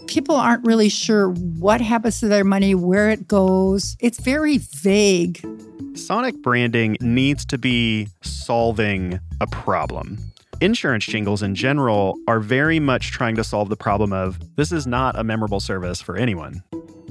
People 0.08 0.36
aren't 0.36 0.66
really 0.66 0.90
sure 0.90 1.30
what 1.30 1.82
happens 1.82 2.20
to 2.20 2.28
their 2.28 2.44
money, 2.44 2.74
where 2.74 3.10
it 3.10 3.28
goes. 3.28 3.96
It's 4.00 4.20
very 4.20 4.58
vague. 4.58 5.46
Sonic 5.96 6.42
branding 6.42 6.98
needs 7.02 7.46
to 7.46 7.58
be 7.58 8.08
solving 8.22 9.20
a 9.40 9.48
problem. 9.48 10.18
Insurance 10.62 11.06
jingles 11.06 11.42
in 11.42 11.56
general 11.56 12.18
are 12.28 12.42
very 12.42 12.82
much 12.82 13.12
trying 13.12 13.34
to 13.36 13.46
solve 13.46 13.70
the 13.70 13.78
problem 13.78 14.12
of 14.12 14.38
this 14.58 14.74
is 14.74 14.86
not 14.86 15.18
a 15.18 15.24
memorable 15.24 15.62
service 15.62 16.02
for 16.02 16.18
anyone. 16.18 16.62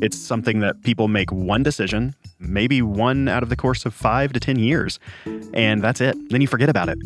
It's 0.02 0.18
something 0.18 0.60
that 0.60 0.82
people 0.82 1.08
make 1.08 1.32
one 1.32 1.62
decision, 1.62 2.14
maybe 2.38 2.82
one 2.82 3.26
out 3.26 3.42
of 3.42 3.48
the 3.48 3.56
course 3.56 3.86
of 3.86 3.94
five 3.94 4.34
to 4.34 4.40
10 4.40 4.58
years, 4.58 5.00
and 5.54 5.82
that's 5.82 6.02
it. 6.02 6.14
Then 6.28 6.42
you 6.42 6.46
forget 6.46 6.68
about 6.68 6.90
it. 6.90 6.98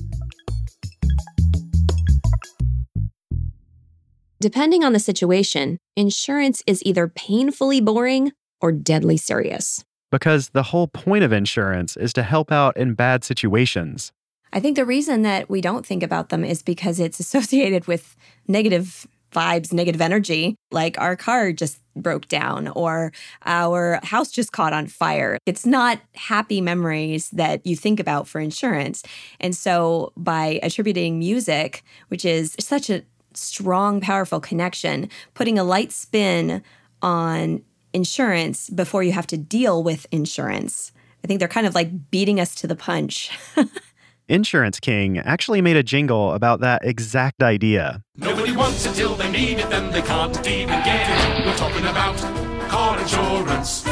Depending 4.40 4.82
on 4.82 4.92
the 4.92 4.98
situation, 4.98 5.78
insurance 5.94 6.60
is 6.66 6.82
either 6.84 7.06
painfully 7.06 7.80
boring 7.80 8.32
or 8.60 8.72
deadly 8.72 9.16
serious. 9.16 9.84
Because 10.10 10.48
the 10.48 10.64
whole 10.64 10.88
point 10.88 11.22
of 11.22 11.32
insurance 11.32 11.96
is 11.96 12.12
to 12.14 12.24
help 12.24 12.50
out 12.50 12.76
in 12.76 12.94
bad 12.94 13.22
situations. 13.22 14.10
I 14.52 14.60
think 14.60 14.76
the 14.76 14.84
reason 14.84 15.22
that 15.22 15.48
we 15.48 15.60
don't 15.60 15.86
think 15.86 16.02
about 16.02 16.28
them 16.28 16.44
is 16.44 16.62
because 16.62 17.00
it's 17.00 17.20
associated 17.26 17.86
with 17.86 18.16
negative 18.48 19.06
vibes, 19.32 19.72
negative 19.72 20.00
energy, 20.00 20.56
like 20.70 20.98
our 21.00 21.16
car 21.16 21.52
just 21.52 21.78
broke 21.96 22.28
down 22.28 22.68
or 22.68 23.12
our 23.44 23.98
house 24.02 24.30
just 24.30 24.52
caught 24.52 24.72
on 24.72 24.86
fire. 24.86 25.38
It's 25.46 25.66
not 25.66 26.00
happy 26.14 26.60
memories 26.60 27.30
that 27.30 27.66
you 27.66 27.76
think 27.76 28.00
about 28.00 28.28
for 28.28 28.40
insurance. 28.40 29.02
And 29.40 29.54
so 29.56 30.12
by 30.16 30.60
attributing 30.62 31.18
music, 31.18 31.82
which 32.08 32.24
is 32.24 32.54
such 32.60 32.90
a 32.90 33.02
strong, 33.34 34.00
powerful 34.00 34.40
connection, 34.40 35.08
putting 35.34 35.58
a 35.58 35.64
light 35.64 35.92
spin 35.92 36.62
on 37.00 37.62
insurance 37.92 38.70
before 38.70 39.02
you 39.02 39.12
have 39.12 39.26
to 39.28 39.36
deal 39.36 39.82
with 39.82 40.06
insurance. 40.10 40.92
I 41.24 41.26
think 41.26 41.38
they're 41.38 41.48
kind 41.48 41.66
of 41.66 41.74
like 41.74 42.10
beating 42.10 42.40
us 42.40 42.54
to 42.56 42.66
the 42.66 42.76
punch. 42.76 43.30
Insurance 44.32 44.80
King 44.80 45.18
actually 45.18 45.60
made 45.60 45.76
a 45.76 45.82
jingle 45.82 46.32
about 46.32 46.60
that 46.60 46.86
exact 46.86 47.42
idea. 47.42 48.02
Nobody 48.16 48.56
wants 48.56 48.86
it 48.86 48.94
till 48.94 49.14
they 49.14 49.30
need 49.30 49.58
it, 49.58 49.68
then 49.68 49.92
they 49.92 50.00
can't 50.00 50.34
even 50.48 50.68
get 50.68 51.06
it. 51.06 51.44
We're 51.44 51.54
talking 51.54 51.84
about 51.84 52.16
car 52.70 52.98
insurance. 52.98 53.82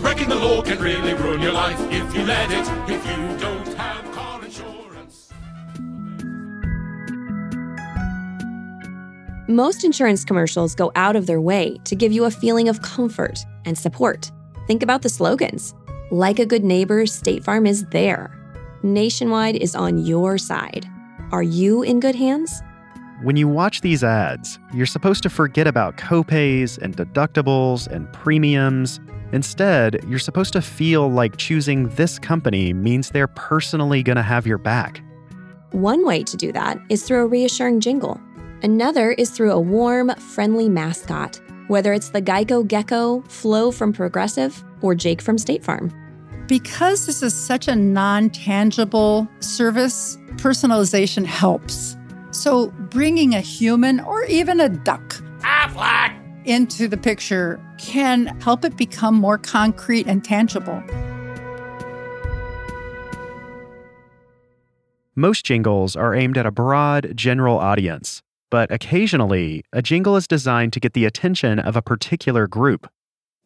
Breaking 0.00 0.30
the 0.30 0.36
law 0.36 0.62
can 0.62 0.78
really 0.78 1.12
ruin 1.12 1.42
your 1.42 1.52
life 1.52 1.78
if 1.90 2.14
you 2.14 2.24
let 2.24 2.50
it. 2.50 2.66
If 2.90 3.04
you 3.04 3.38
don't 3.38 3.68
have 3.74 4.10
car 4.12 4.42
insurance. 4.42 5.30
Most 9.46 9.84
insurance 9.84 10.24
commercials 10.24 10.74
go 10.74 10.90
out 10.94 11.16
of 11.16 11.26
their 11.26 11.42
way 11.42 11.76
to 11.84 11.94
give 11.94 12.12
you 12.12 12.24
a 12.24 12.30
feeling 12.30 12.70
of 12.70 12.80
comfort 12.80 13.40
and 13.66 13.76
support. 13.76 14.32
Think 14.66 14.82
about 14.82 15.02
the 15.02 15.10
slogans. 15.10 15.74
Like 16.10 16.38
a 16.38 16.46
good 16.46 16.64
neighbor, 16.64 17.04
State 17.04 17.44
Farm 17.44 17.66
is 17.66 17.84
there. 17.90 18.35
Nationwide 18.86 19.56
is 19.56 19.74
on 19.74 19.98
your 19.98 20.38
side. 20.38 20.88
Are 21.32 21.42
you 21.42 21.82
in 21.82 21.98
good 21.98 22.14
hands? 22.14 22.62
When 23.22 23.36
you 23.36 23.48
watch 23.48 23.80
these 23.80 24.04
ads, 24.04 24.58
you're 24.72 24.86
supposed 24.86 25.22
to 25.24 25.30
forget 25.30 25.66
about 25.66 25.96
copays 25.96 26.78
and 26.78 26.96
deductibles 26.96 27.88
and 27.88 28.12
premiums. 28.12 29.00
Instead, 29.32 30.04
you're 30.06 30.18
supposed 30.18 30.52
to 30.52 30.62
feel 30.62 31.10
like 31.10 31.36
choosing 31.36 31.88
this 31.96 32.18
company 32.18 32.72
means 32.72 33.10
they're 33.10 33.26
personally 33.26 34.02
going 34.02 34.16
to 34.16 34.22
have 34.22 34.46
your 34.46 34.58
back. 34.58 35.02
One 35.72 36.06
way 36.06 36.22
to 36.22 36.36
do 36.36 36.52
that 36.52 36.78
is 36.88 37.02
through 37.02 37.22
a 37.22 37.26
reassuring 37.26 37.80
jingle. 37.80 38.20
Another 38.62 39.10
is 39.12 39.30
through 39.30 39.50
a 39.50 39.60
warm, 39.60 40.14
friendly 40.14 40.68
mascot, 40.68 41.40
whether 41.66 41.92
it's 41.92 42.10
the 42.10 42.22
Geico 42.22 42.66
Gecko, 42.66 43.22
Flo 43.22 43.72
from 43.72 43.92
Progressive, 43.92 44.62
or 44.80 44.94
Jake 44.94 45.20
from 45.20 45.38
State 45.38 45.64
Farm. 45.64 45.92
Because 46.46 47.06
this 47.06 47.22
is 47.22 47.34
such 47.34 47.66
a 47.66 47.74
non 47.74 48.30
tangible 48.30 49.28
service, 49.40 50.16
personalization 50.36 51.24
helps. 51.24 51.96
So, 52.30 52.68
bringing 52.90 53.34
a 53.34 53.40
human 53.40 54.00
or 54.00 54.24
even 54.24 54.60
a 54.60 54.68
duck 54.68 55.16
into 56.44 56.86
the 56.86 56.96
picture 56.96 57.60
can 57.78 58.26
help 58.40 58.64
it 58.64 58.76
become 58.76 59.14
more 59.14 59.38
concrete 59.38 60.06
and 60.06 60.24
tangible. 60.24 60.82
Most 65.16 65.44
jingles 65.44 65.96
are 65.96 66.14
aimed 66.14 66.36
at 66.36 66.46
a 66.46 66.50
broad, 66.50 67.12
general 67.16 67.58
audience, 67.58 68.22
but 68.50 68.70
occasionally, 68.70 69.64
a 69.72 69.82
jingle 69.82 70.14
is 70.16 70.28
designed 70.28 70.72
to 70.74 70.80
get 70.80 70.92
the 70.92 71.06
attention 71.06 71.58
of 71.58 71.74
a 71.74 71.82
particular 71.82 72.46
group. 72.46 72.86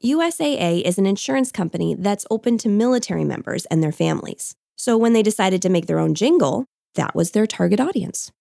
USAA 0.03 0.81
is 0.83 0.97
an 0.97 1.05
insurance 1.05 1.53
company 1.53 1.95
that's 1.95 2.25
open 2.31 2.57
to 2.59 2.71
military 2.71 3.25
members 3.25 3.67
and 3.67 3.83
their 3.83 3.93
families. 3.93 4.57
So 4.77 4.97
when 4.97 5.13
they 5.13 5.23
decided 5.23 5.61
to 5.61 5.69
make 5.69 5.87
their 5.87 5.99
own 5.99 6.15
jingle, 6.15 6.65
that 6.95 7.15
was 7.15 7.33
their 7.33 7.47
target 7.47 7.81
audience. 7.81 8.33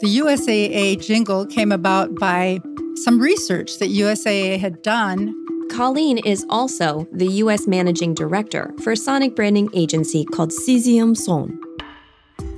The 0.00 0.20
USAA 0.22 1.04
jingle 1.04 1.46
came 1.46 1.72
about 1.72 2.14
by 2.14 2.60
some 3.02 3.18
research 3.18 3.78
that 3.80 3.88
USAA 3.90 4.60
had 4.60 4.82
done. 4.82 5.34
Colleen 5.68 6.18
is 6.18 6.46
also 6.48 7.08
the 7.12 7.26
U.S. 7.42 7.66
managing 7.66 8.14
director 8.14 8.72
for 8.84 8.92
a 8.92 8.96
sonic 8.96 9.34
branding 9.34 9.68
agency 9.74 10.24
called 10.26 10.52
Sixième 10.52 11.16
Son. 11.16 11.58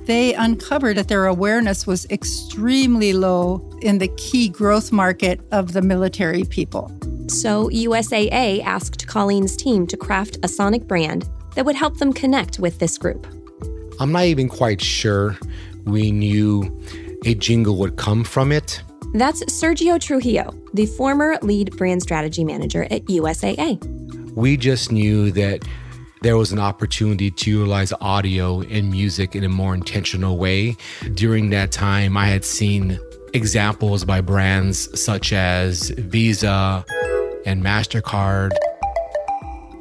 They 0.05 0.33
uncovered 0.33 0.97
that 0.97 1.07
their 1.07 1.27
awareness 1.27 1.85
was 1.85 2.05
extremely 2.09 3.13
low 3.13 3.67
in 3.81 3.99
the 3.99 4.07
key 4.17 4.49
growth 4.49 4.91
market 4.91 5.39
of 5.51 5.73
the 5.73 5.81
military 5.81 6.43
people. 6.43 6.91
So 7.27 7.69
USAA 7.69 8.63
asked 8.63 9.07
Colleen's 9.07 9.55
team 9.55 9.87
to 9.87 9.95
craft 9.95 10.37
a 10.43 10.47
sonic 10.47 10.87
brand 10.87 11.29
that 11.55 11.65
would 11.65 11.75
help 11.75 11.97
them 11.97 12.13
connect 12.13 12.59
with 12.59 12.79
this 12.79 12.97
group. 12.97 13.27
I'm 13.99 14.11
not 14.11 14.23
even 14.23 14.49
quite 14.49 14.81
sure 14.81 15.37
we 15.85 16.11
knew 16.11 16.81
a 17.23 17.35
jingle 17.35 17.77
would 17.77 17.97
come 17.97 18.23
from 18.23 18.51
it. 18.51 18.81
That's 19.13 19.43
Sergio 19.45 19.99
Trujillo, 19.99 20.53
the 20.73 20.87
former 20.87 21.37
lead 21.41 21.77
brand 21.77 22.01
strategy 22.01 22.43
manager 22.43 22.85
at 22.85 23.05
USAA. 23.05 23.83
We 24.35 24.57
just 24.57 24.91
knew 24.91 25.31
that 25.31 25.63
there 26.21 26.37
was 26.37 26.51
an 26.51 26.59
opportunity 26.59 27.31
to 27.31 27.49
utilize 27.49 27.91
audio 27.99 28.61
and 28.61 28.91
music 28.91 29.35
in 29.35 29.43
a 29.43 29.49
more 29.49 29.73
intentional 29.73 30.37
way. 30.37 30.77
During 31.15 31.49
that 31.49 31.71
time, 31.71 32.15
I 32.15 32.27
had 32.27 32.45
seen 32.45 32.99
examples 33.33 34.05
by 34.05 34.21
brands 34.21 34.99
such 34.99 35.33
as 35.33 35.89
Visa 35.89 36.85
and 37.45 37.63
MasterCard, 37.63 38.51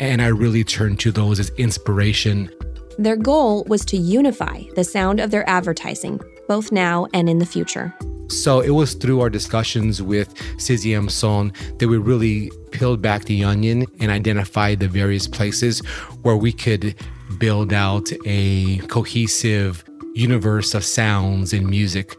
and 0.00 0.22
I 0.22 0.29
really 0.29 0.64
turned 0.64 0.98
to 1.00 1.12
those 1.12 1.38
as 1.38 1.50
inspiration. 1.50 2.50
Their 2.98 3.16
goal 3.16 3.64
was 3.64 3.85
to 3.87 3.98
unify 3.98 4.62
the 4.74 4.85
sound 4.85 5.20
of 5.20 5.31
their 5.31 5.48
advertising, 5.48 6.20
both 6.48 6.72
now 6.72 7.07
and 7.12 7.29
in 7.29 7.38
the 7.38 7.46
future. 7.46 7.94
So 8.30 8.60
it 8.60 8.70
was 8.70 8.94
through 8.94 9.20
our 9.20 9.28
discussions 9.28 10.00
with 10.00 10.32
Sixième 10.56 11.10
Son 11.10 11.52
that 11.78 11.88
we 11.88 11.98
really 11.98 12.52
peeled 12.70 13.02
back 13.02 13.24
the 13.24 13.42
onion 13.42 13.86
and 13.98 14.10
identified 14.10 14.78
the 14.78 14.86
various 14.86 15.26
places 15.26 15.80
where 16.22 16.36
we 16.36 16.52
could 16.52 16.94
build 17.38 17.72
out 17.72 18.08
a 18.24 18.78
cohesive 18.86 19.84
universe 20.14 20.74
of 20.74 20.84
sounds 20.84 21.52
and 21.52 21.68
music. 21.68 22.16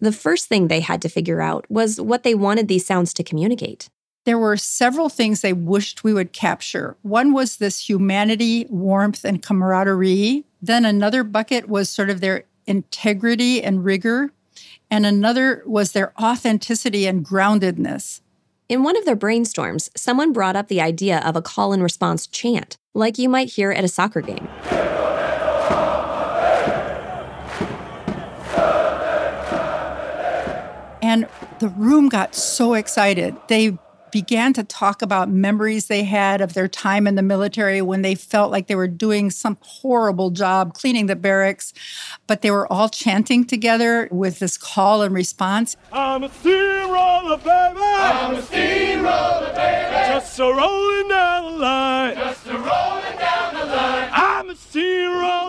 The 0.00 0.12
first 0.12 0.46
thing 0.46 0.68
they 0.68 0.80
had 0.80 1.00
to 1.02 1.08
figure 1.08 1.40
out 1.40 1.64
was 1.70 1.98
what 1.98 2.24
they 2.24 2.34
wanted 2.34 2.68
these 2.68 2.84
sounds 2.84 3.14
to 3.14 3.24
communicate. 3.24 3.88
There 4.24 4.38
were 4.38 4.58
several 4.58 5.08
things 5.08 5.40
they 5.40 5.54
wished 5.54 6.04
we 6.04 6.12
would 6.12 6.32
capture. 6.34 6.96
One 7.02 7.32
was 7.32 7.56
this 7.56 7.88
humanity, 7.88 8.66
warmth, 8.68 9.24
and 9.24 9.42
camaraderie. 9.42 10.44
Then 10.60 10.84
another 10.84 11.24
bucket 11.24 11.68
was 11.68 11.88
sort 11.88 12.10
of 12.10 12.20
their 12.20 12.44
integrity 12.66 13.62
and 13.62 13.84
rigor. 13.84 14.32
And 14.90 15.06
another 15.06 15.62
was 15.66 15.92
their 15.92 16.12
authenticity 16.20 17.06
and 17.06 17.24
groundedness. 17.24 18.20
In 18.68 18.82
one 18.82 18.96
of 18.96 19.04
their 19.04 19.16
brainstorms, 19.16 19.90
someone 19.96 20.32
brought 20.32 20.56
up 20.56 20.68
the 20.68 20.80
idea 20.80 21.18
of 21.20 21.34
a 21.36 21.42
call 21.42 21.72
and 21.72 21.82
response 21.82 22.26
chant, 22.26 22.76
like 22.94 23.18
you 23.18 23.28
might 23.28 23.50
hear 23.50 23.72
at 23.72 23.84
a 23.84 23.88
soccer 23.88 24.20
game. 24.20 24.48
And 31.02 31.26
the 31.58 31.68
room 31.68 32.08
got 32.08 32.34
so 32.36 32.74
excited. 32.74 33.36
They 33.48 33.76
began 34.12 34.52
to 34.54 34.64
talk 34.64 35.02
about 35.02 35.30
memories 35.30 35.86
they 35.86 36.04
had 36.04 36.40
of 36.40 36.54
their 36.54 36.68
time 36.68 37.06
in 37.06 37.14
the 37.14 37.22
military 37.22 37.82
when 37.82 38.02
they 38.02 38.14
felt 38.14 38.50
like 38.50 38.66
they 38.66 38.74
were 38.74 38.88
doing 38.88 39.30
some 39.30 39.56
horrible 39.60 40.30
job 40.30 40.74
cleaning 40.74 41.06
the 41.06 41.16
barracks, 41.16 41.72
but 42.26 42.42
they 42.42 42.50
were 42.50 42.70
all 42.72 42.88
chanting 42.88 43.44
together 43.44 44.08
with 44.10 44.38
this 44.38 44.56
call 44.56 45.02
and 45.02 45.14
response. 45.14 45.76
I'm 45.92 46.24
a 46.24 46.28
steamroller, 46.28 47.36
baby. 47.38 47.80
I'm 47.80 48.34
a 48.34 48.42
steamroller, 48.42 49.52
baby. 49.54 49.90
Just 50.08 50.38
a 50.38 50.44
rolling 50.44 51.08
down 51.08 51.52
the 51.52 51.58
line. 51.58 52.14
Just 52.14 52.46
a 52.46 52.58
rolling 52.58 53.18
down 53.18 53.54
the 53.54 53.66
line. 53.66 54.10
I'm 54.12 54.50
a 54.50 54.56
steam. 54.56 55.00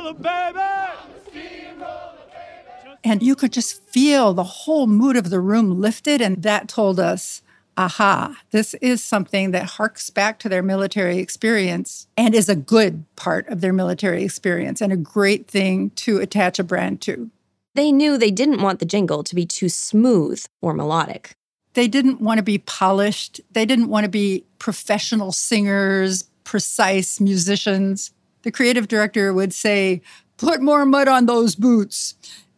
I'm 0.01 0.05
a 0.05 1.29
steamroller, 1.29 2.17
baby. 2.53 2.97
And 3.03 3.23
you 3.23 3.35
could 3.35 3.53
just 3.53 3.81
feel 3.89 4.33
the 4.33 4.43
whole 4.43 4.87
mood 4.87 5.15
of 5.15 5.29
the 5.29 5.39
room 5.39 5.79
lifted, 5.79 6.21
and 6.21 6.43
that 6.43 6.67
told 6.67 6.99
us 6.99 7.41
aha, 7.77 8.35
this 8.51 8.73
is 8.75 9.03
something 9.03 9.51
that 9.51 9.63
harks 9.63 10.09
back 10.09 10.39
to 10.39 10.49
their 10.49 10.63
military 10.63 11.19
experience 11.19 12.07
and 12.17 12.35
is 12.35 12.49
a 12.49 12.55
good 12.55 13.05
part 13.15 13.47
of 13.47 13.61
their 13.61 13.73
military 13.73 14.23
experience 14.23 14.81
and 14.81 14.91
a 14.91 14.97
great 14.97 15.47
thing 15.47 15.89
to 15.91 16.19
attach 16.19 16.59
a 16.59 16.63
brand 16.63 17.01
to. 17.01 17.29
They 17.75 17.91
knew 17.91 18.17
they 18.17 18.31
didn't 18.31 18.61
want 18.61 18.79
the 18.79 18.85
jingle 18.85 19.23
to 19.23 19.35
be 19.35 19.45
too 19.45 19.69
smooth 19.69 20.43
or 20.61 20.73
melodic. 20.73 21.35
They 21.73 21.87
didn't 21.87 22.19
want 22.19 22.37
to 22.37 22.43
be 22.43 22.57
polished, 22.57 23.39
they 23.51 23.65
didn't 23.65 23.89
want 23.89 24.03
to 24.03 24.09
be 24.09 24.43
professional 24.59 25.31
singers, 25.31 26.25
precise 26.43 27.19
musicians. 27.21 28.11
The 28.43 28.51
creative 28.51 28.87
director 28.87 29.33
would 29.33 29.53
say, 29.53 30.01
Put 30.37 30.61
more 30.61 30.85
mud 30.85 31.07
on 31.07 31.27
those 31.27 31.55
boots. 31.55 32.15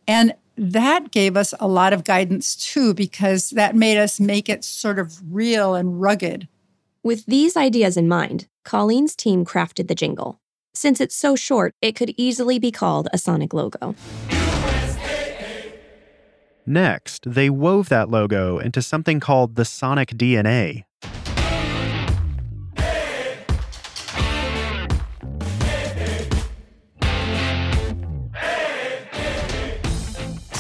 And 0.08 0.34
that 0.58 1.12
gave 1.12 1.36
us 1.36 1.54
a 1.60 1.68
lot 1.68 1.94
of 1.94 2.04
guidance 2.04 2.56
too, 2.56 2.94
because 2.94 3.52
that 3.52 3.76
made 3.76 3.98
us 3.98 4.20
make 4.20 4.50
it 4.50 4.64
sort 4.64 5.00
of 5.00 5.20
real 5.34 5.76
and 5.76 6.00
rugged. 6.00 6.48
With 7.04 7.26
these 7.26 7.58
ideas 7.58 7.98
in 7.98 8.08
mind, 8.08 8.48
Colleen's 8.64 9.16
team 9.16 9.46
crafted 9.46 9.88
the 9.88 9.96
jingle. 9.96 10.40
Since 10.74 11.02
it's 11.02 11.16
so 11.16 11.36
short, 11.36 11.74
it 11.82 11.96
could 11.96 12.14
easily 12.18 12.60
be 12.60 12.72
called 12.72 13.08
a 13.12 13.18
Sonic 13.18 13.54
logo. 13.54 13.96
Next, 16.66 17.30
they 17.30 17.50
wove 17.50 17.90
that 17.90 18.10
logo 18.10 18.58
into 18.58 18.82
something 18.82 19.20
called 19.20 19.56
the 19.56 19.66
Sonic 19.66 20.12
DNA. 20.12 20.86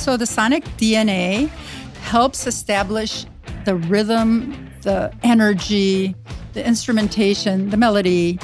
So 0.03 0.17
the 0.17 0.25
sonic 0.25 0.65
DNA 0.75 1.47
helps 2.01 2.45
establish 2.45 3.25
the 3.63 3.75
rhythm, 3.75 4.69
the 4.81 5.13
energy, 5.23 6.13
the 6.51 6.67
instrumentation, 6.67 7.69
the 7.69 7.77
melody, 7.77 8.37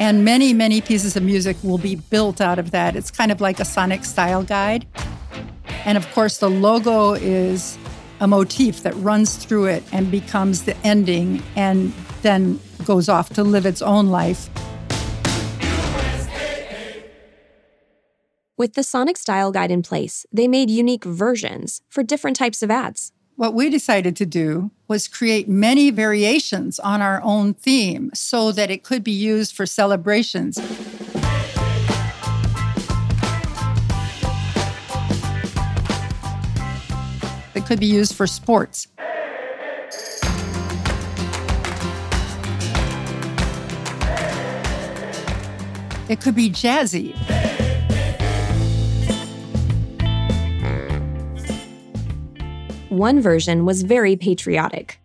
and 0.00 0.24
many, 0.24 0.52
many 0.52 0.80
pieces 0.80 1.14
of 1.14 1.22
music 1.22 1.56
will 1.62 1.78
be 1.78 1.94
built 1.94 2.40
out 2.40 2.58
of 2.58 2.72
that. 2.72 2.96
It's 2.96 3.12
kind 3.12 3.30
of 3.30 3.40
like 3.40 3.60
a 3.60 3.64
sonic 3.64 4.04
style 4.04 4.42
guide. 4.42 4.88
And 5.84 5.96
of 5.96 6.10
course, 6.14 6.38
the 6.38 6.50
logo 6.50 7.12
is 7.12 7.78
a 8.18 8.26
motif 8.26 8.82
that 8.82 8.96
runs 8.96 9.36
through 9.36 9.66
it 9.66 9.84
and 9.92 10.10
becomes 10.10 10.64
the 10.64 10.76
ending 10.78 11.44
and 11.54 11.92
then 12.22 12.58
goes 12.84 13.08
off 13.08 13.32
to 13.34 13.44
live 13.44 13.66
its 13.66 13.82
own 13.82 14.08
life. 14.08 14.50
With 18.58 18.74
the 18.74 18.82
Sonic 18.82 19.16
Style 19.16 19.52
Guide 19.52 19.70
in 19.70 19.82
place, 19.82 20.26
they 20.32 20.48
made 20.48 20.68
unique 20.68 21.04
versions 21.04 21.80
for 21.88 22.02
different 22.02 22.36
types 22.36 22.60
of 22.60 22.72
ads. 22.72 23.12
What 23.36 23.54
we 23.54 23.70
decided 23.70 24.16
to 24.16 24.26
do 24.26 24.72
was 24.88 25.06
create 25.06 25.48
many 25.48 25.90
variations 25.90 26.80
on 26.80 27.00
our 27.00 27.22
own 27.22 27.54
theme 27.54 28.10
so 28.14 28.50
that 28.50 28.68
it 28.68 28.82
could 28.82 29.04
be 29.04 29.12
used 29.12 29.54
for 29.54 29.64
celebrations. 29.64 30.58
It 37.54 37.64
could 37.64 37.78
be 37.78 37.86
used 37.86 38.16
for 38.16 38.26
sports. 38.26 38.88
It 46.08 46.20
could 46.20 46.34
be 46.34 46.50
jazzy. 46.50 47.67
One 52.88 53.20
version 53.20 53.66
was 53.66 53.82
very 53.82 54.16
patriotic. 54.16 54.98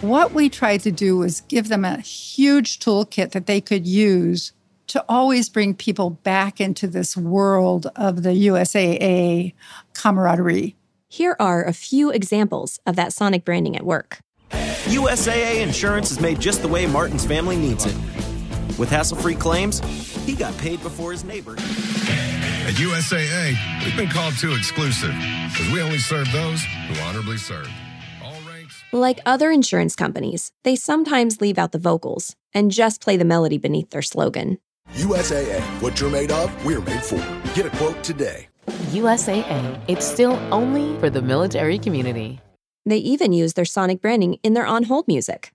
What 0.00 0.32
we 0.32 0.48
tried 0.48 0.80
to 0.80 0.90
do 0.90 1.18
was 1.18 1.42
give 1.42 1.68
them 1.68 1.84
a 1.84 1.98
huge 1.98 2.78
toolkit 2.78 3.32
that 3.32 3.44
they 3.44 3.60
could 3.60 3.86
use 3.86 4.52
to 4.86 5.04
always 5.06 5.50
bring 5.50 5.74
people 5.74 6.10
back 6.10 6.58
into 6.58 6.86
this 6.86 7.14
world 7.14 7.88
of 7.96 8.22
the 8.22 8.30
USAA 8.48 9.52
camaraderie. 9.92 10.76
Here 11.08 11.36
are 11.38 11.62
a 11.62 11.74
few 11.74 12.10
examples 12.10 12.80
of 12.86 12.96
that 12.96 13.12
Sonic 13.12 13.44
branding 13.44 13.76
at 13.76 13.84
work. 13.84 14.20
USAA 14.50 15.60
insurance 15.60 16.10
is 16.10 16.20
made 16.20 16.40
just 16.40 16.62
the 16.62 16.68
way 16.68 16.86
Martin's 16.86 17.26
family 17.26 17.56
needs 17.56 17.84
it. 17.84 17.94
With 18.80 18.88
hassle 18.88 19.18
free 19.18 19.34
claims, 19.34 19.80
he 20.24 20.34
got 20.34 20.56
paid 20.56 20.82
before 20.82 21.12
his 21.12 21.22
neighbor. 21.22 21.52
At 21.52 22.76
USAA, 22.76 23.84
we've 23.84 23.94
been 23.94 24.08
called 24.08 24.38
too 24.38 24.54
exclusive 24.54 25.12
because 25.50 25.70
we 25.70 25.82
only 25.82 25.98
serve 25.98 26.32
those 26.32 26.64
who 26.88 26.98
honorably 27.02 27.36
serve. 27.36 27.68
Like 28.90 29.20
other 29.26 29.50
insurance 29.50 29.94
companies, 29.94 30.50
they 30.64 30.76
sometimes 30.76 31.42
leave 31.42 31.58
out 31.58 31.72
the 31.72 31.78
vocals 31.78 32.36
and 32.54 32.70
just 32.70 33.02
play 33.02 33.18
the 33.18 33.24
melody 33.26 33.58
beneath 33.58 33.90
their 33.90 34.00
slogan. 34.00 34.56
USAA, 34.94 35.60
what 35.82 36.00
you're 36.00 36.08
made 36.08 36.32
of, 36.32 36.64
we're 36.64 36.80
made 36.80 37.04
for. 37.04 37.22
Get 37.52 37.66
a 37.66 37.76
quote 37.76 38.02
today. 38.02 38.48
USAA, 38.92 39.78
it's 39.88 40.06
still 40.06 40.40
only 40.50 40.98
for 41.00 41.10
the 41.10 41.20
military 41.20 41.78
community. 41.78 42.40
They 42.86 42.96
even 42.96 43.34
use 43.34 43.52
their 43.52 43.66
sonic 43.66 44.00
branding 44.00 44.38
in 44.42 44.54
their 44.54 44.66
on 44.66 44.84
hold 44.84 45.06
music. 45.06 45.52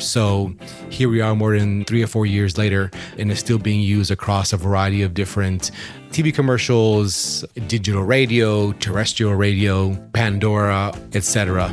So 0.00 0.54
here 0.88 1.08
we 1.08 1.20
are 1.20 1.34
more 1.36 1.56
than 1.58 1.84
three 1.84 2.02
or 2.02 2.06
four 2.06 2.26
years 2.26 2.56
later, 2.56 2.90
and 3.18 3.30
it's 3.30 3.40
still 3.40 3.58
being 3.58 3.80
used 3.80 4.10
across 4.10 4.52
a 4.52 4.56
variety 4.56 5.02
of 5.02 5.14
different 5.14 5.70
TV 6.10 6.34
commercials, 6.34 7.44
digital 7.66 8.02
radio, 8.02 8.72
terrestrial 8.72 9.34
radio, 9.34 9.94
Pandora, 10.12 10.92
etc. 11.12 11.68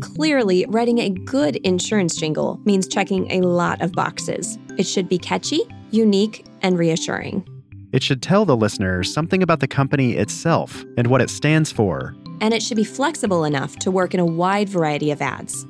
Clearly, 0.00 0.64
writing 0.68 1.00
a 1.00 1.10
good 1.10 1.56
insurance 1.56 2.16
jingle 2.16 2.60
means 2.64 2.88
checking 2.88 3.30
a 3.30 3.40
lot 3.40 3.82
of 3.82 3.92
boxes. 3.92 4.58
It 4.78 4.86
should 4.86 5.08
be 5.08 5.18
catchy, 5.18 5.60
unique, 5.90 6.46
and 6.62 6.78
reassuring. 6.78 7.46
It 7.94 8.02
should 8.02 8.22
tell 8.22 8.44
the 8.44 8.56
listener 8.56 9.04
something 9.04 9.40
about 9.40 9.60
the 9.60 9.68
company 9.68 10.14
itself 10.14 10.84
and 10.96 11.06
what 11.06 11.20
it 11.20 11.30
stands 11.30 11.70
for. 11.70 12.16
And 12.40 12.52
it 12.52 12.60
should 12.60 12.76
be 12.76 12.82
flexible 12.82 13.44
enough 13.44 13.76
to 13.76 13.92
work 13.92 14.14
in 14.14 14.18
a 14.18 14.26
wide 14.26 14.68
variety 14.68 15.12
of 15.12 15.22
ads. 15.22 15.64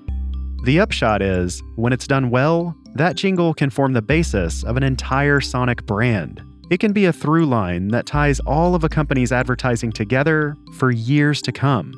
The 0.65 0.81
upshot 0.81 1.21
is, 1.21 1.63
when 1.77 1.93
it's 1.93 2.07
done 2.07 2.31
well, 2.31 2.75
that 2.95 3.17
jingle 3.17 3.53
can 3.53 3.69
form 3.69 3.93
the 3.93 4.01
basis 4.01 4.65
of 4.65 4.79
an 4.79 4.83
entire 4.83 5.43
Sonic 5.43 5.85
brand. 5.85 6.43
It 6.71 6.81
can 6.81 6.95
be 6.95 7.05
a 7.05 7.13
through 7.13 7.45
line 7.45 7.89
that 7.89 8.07
ties 8.07 8.41
all 8.41 8.75
of 8.75 8.85
a 8.85 8.89
company's 8.89 9.31
advertising 9.31 9.93
together 9.93 10.57
for 10.79 10.91
years 10.91 11.43
to 11.43 11.53
come. 11.53 11.93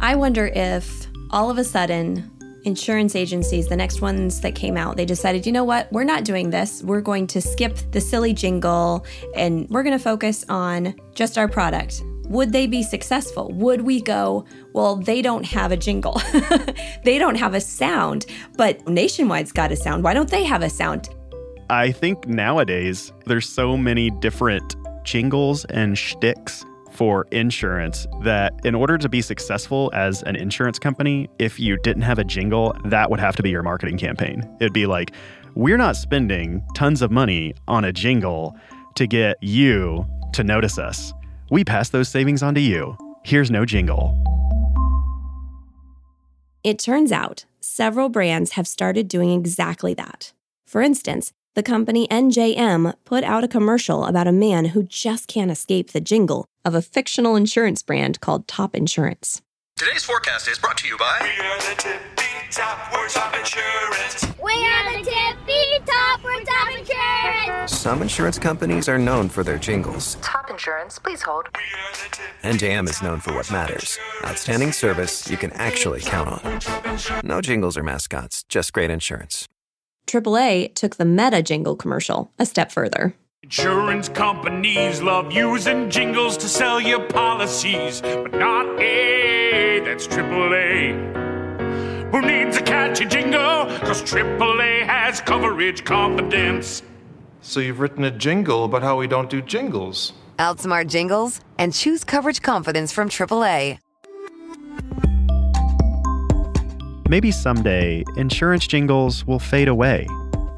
I 0.00 0.14
wonder 0.14 0.46
if 0.54 1.06
all 1.28 1.50
of 1.50 1.58
a 1.58 1.64
sudden, 1.64 2.30
insurance 2.64 3.14
agencies, 3.14 3.68
the 3.68 3.76
next 3.76 4.00
ones 4.00 4.40
that 4.40 4.54
came 4.54 4.76
out, 4.76 4.96
they 4.96 5.04
decided, 5.04 5.46
you 5.46 5.52
know 5.52 5.64
what, 5.64 5.90
we're 5.92 6.04
not 6.04 6.24
doing 6.24 6.50
this. 6.50 6.82
We're 6.82 7.00
going 7.00 7.26
to 7.28 7.40
skip 7.40 7.76
the 7.92 8.00
silly 8.00 8.32
jingle 8.32 9.04
and 9.34 9.68
we're 9.70 9.82
going 9.82 9.96
to 9.96 10.02
focus 10.02 10.44
on 10.48 10.94
just 11.14 11.38
our 11.38 11.48
product. 11.48 12.02
Would 12.28 12.52
they 12.52 12.66
be 12.66 12.82
successful? 12.82 13.52
Would 13.52 13.82
we 13.82 14.00
go, 14.00 14.46
well, 14.72 14.96
they 14.96 15.20
don't 15.20 15.44
have 15.44 15.72
a 15.72 15.76
jingle, 15.76 16.20
they 17.04 17.18
don't 17.18 17.36
have 17.36 17.54
a 17.54 17.60
sound, 17.60 18.26
but 18.56 18.86
Nationwide's 18.88 19.52
got 19.52 19.70
a 19.70 19.76
sound. 19.76 20.02
Why 20.02 20.14
don't 20.14 20.30
they 20.30 20.44
have 20.44 20.62
a 20.62 20.70
sound? 20.70 21.10
I 21.70 21.92
think 21.92 22.26
nowadays 22.26 23.12
there's 23.26 23.48
so 23.48 23.76
many 23.76 24.10
different 24.10 24.76
jingles 25.04 25.64
and 25.66 25.96
shticks 25.98 26.64
for 26.94 27.26
insurance 27.32 28.06
that 28.22 28.54
in 28.64 28.74
order 28.74 28.96
to 28.96 29.08
be 29.08 29.20
successful 29.20 29.90
as 29.92 30.22
an 30.22 30.36
insurance 30.36 30.78
company, 30.78 31.28
if 31.38 31.58
you 31.58 31.76
didn't 31.78 32.02
have 32.02 32.18
a 32.18 32.24
jingle, 32.24 32.74
that 32.84 33.10
would 33.10 33.20
have 33.20 33.34
to 33.36 33.42
be 33.42 33.50
your 33.50 33.62
marketing 33.62 33.98
campaign. 33.98 34.48
It'd 34.60 34.72
be 34.72 34.86
like, 34.86 35.12
we're 35.54 35.76
not 35.76 35.96
spending 35.96 36.64
tons 36.74 37.02
of 37.02 37.10
money 37.10 37.54
on 37.68 37.84
a 37.84 37.92
jingle 37.92 38.56
to 38.94 39.06
get 39.06 39.36
you 39.42 40.06
to 40.32 40.44
notice 40.44 40.78
us. 40.78 41.12
We 41.50 41.64
pass 41.64 41.90
those 41.90 42.08
savings 42.08 42.42
on 42.42 42.54
to 42.54 42.60
you. 42.60 42.96
Here's 43.24 43.50
no 43.50 43.64
jingle. 43.64 44.16
It 46.62 46.78
turns 46.78 47.12
out 47.12 47.44
several 47.60 48.08
brands 48.08 48.52
have 48.52 48.66
started 48.66 49.08
doing 49.08 49.30
exactly 49.30 49.94
that. 49.94 50.32
For 50.66 50.80
instance, 50.80 51.32
the 51.54 51.62
company 51.62 52.08
NJM 52.08 52.94
put 53.04 53.22
out 53.22 53.44
a 53.44 53.48
commercial 53.48 54.04
about 54.06 54.26
a 54.26 54.32
man 54.32 54.66
who 54.66 54.82
just 54.82 55.28
can't 55.28 55.50
escape 55.50 55.92
the 55.92 56.00
jingle 56.00 56.46
of 56.64 56.74
a 56.74 56.82
fictional 56.82 57.36
insurance 57.36 57.82
brand 57.82 58.20
called 58.20 58.48
Top 58.48 58.74
Insurance. 58.74 59.40
Today's 59.76 60.04
forecast 60.04 60.48
is 60.48 60.58
brought 60.58 60.78
to 60.78 60.88
you 60.88 60.96
by. 60.98 61.18
We 61.22 61.46
are 61.46 61.58
the 61.58 61.74
tippy 61.80 62.24
top, 62.50 62.92
we're 62.92 63.08
top 63.08 63.36
insurance. 63.36 64.26
We 64.42 64.52
are 64.52 64.98
the 64.98 65.04
tippy 65.04 65.84
top, 65.86 66.24
we're 66.24 66.44
top 66.44 66.78
insurance. 66.78 67.72
Some 67.72 68.02
insurance 68.02 68.38
companies 68.38 68.88
are 68.88 68.98
known 68.98 69.28
for 69.28 69.44
their 69.44 69.58
jingles. 69.58 70.16
Top 70.22 70.50
insurance, 70.50 70.98
please 70.98 71.22
hold. 71.22 71.46
NJM 72.42 72.88
is 72.88 73.02
known 73.02 73.20
for 73.20 73.32
what 73.34 73.50
matters 73.50 73.98
outstanding 74.24 74.72
service 74.72 75.30
you 75.30 75.36
can 75.36 75.50
actually 75.52 76.00
count 76.00 76.44
on. 76.44 76.60
No 77.22 77.40
jingles 77.40 77.76
or 77.76 77.82
mascots, 77.82 78.44
just 78.48 78.72
great 78.72 78.90
insurance. 78.90 79.48
AAA 80.06 80.74
took 80.74 80.96
the 80.96 81.04
Meta 81.04 81.42
jingle 81.42 81.76
commercial 81.76 82.32
a 82.38 82.46
step 82.46 82.72
further. 82.72 83.14
Insurance 83.42 84.08
companies 84.08 85.02
love 85.02 85.32
using 85.32 85.90
jingles 85.90 86.36
to 86.38 86.48
sell 86.48 86.80
your 86.80 87.06
policies, 87.08 88.00
but 88.00 88.32
not 88.32 88.66
A, 88.80 89.80
that's 89.84 90.06
AAA. 90.06 92.10
Who 92.10 92.20
needs 92.22 92.56
a 92.56 92.62
catchy 92.62 93.04
jingle? 93.04 93.66
Cause 93.80 94.02
AAA 94.02 94.86
has 94.86 95.20
coverage 95.20 95.84
confidence. 95.84 96.82
So 97.42 97.60
you've 97.60 97.80
written 97.80 98.04
a 98.04 98.10
jingle 98.10 98.64
about 98.64 98.82
how 98.82 98.98
we 98.98 99.06
don't 99.06 99.28
do 99.28 99.42
jingles. 99.42 100.14
Outsmart 100.38 100.88
jingles 100.88 101.40
and 101.58 101.74
choose 101.74 102.02
coverage 102.04 102.40
confidence 102.40 102.92
from 102.92 103.08
AAA. 103.08 103.78
Maybe 107.14 107.30
someday, 107.30 108.02
insurance 108.16 108.66
jingles 108.66 109.24
will 109.24 109.38
fade 109.38 109.68
away. 109.68 110.08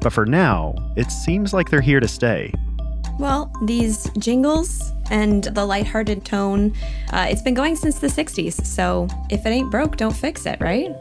But 0.01 0.11
for 0.11 0.25
now, 0.25 0.73
it 0.95 1.11
seems 1.11 1.53
like 1.53 1.69
they're 1.69 1.81
here 1.81 1.99
to 1.99 2.07
stay. 2.07 2.51
Well, 3.19 3.53
these 3.65 4.09
jingles 4.17 4.91
and 5.11 5.43
the 5.43 5.63
lighthearted 5.63 6.25
tone, 6.25 6.73
uh, 7.13 7.27
it's 7.29 7.43
been 7.43 7.53
going 7.53 7.75
since 7.75 7.99
the 7.99 8.07
60s, 8.07 8.65
so 8.65 9.07
if 9.29 9.45
it 9.45 9.49
ain't 9.49 9.69
broke, 9.69 9.97
don't 9.97 10.15
fix 10.15 10.47
it, 10.47 10.59
right? 10.59 10.95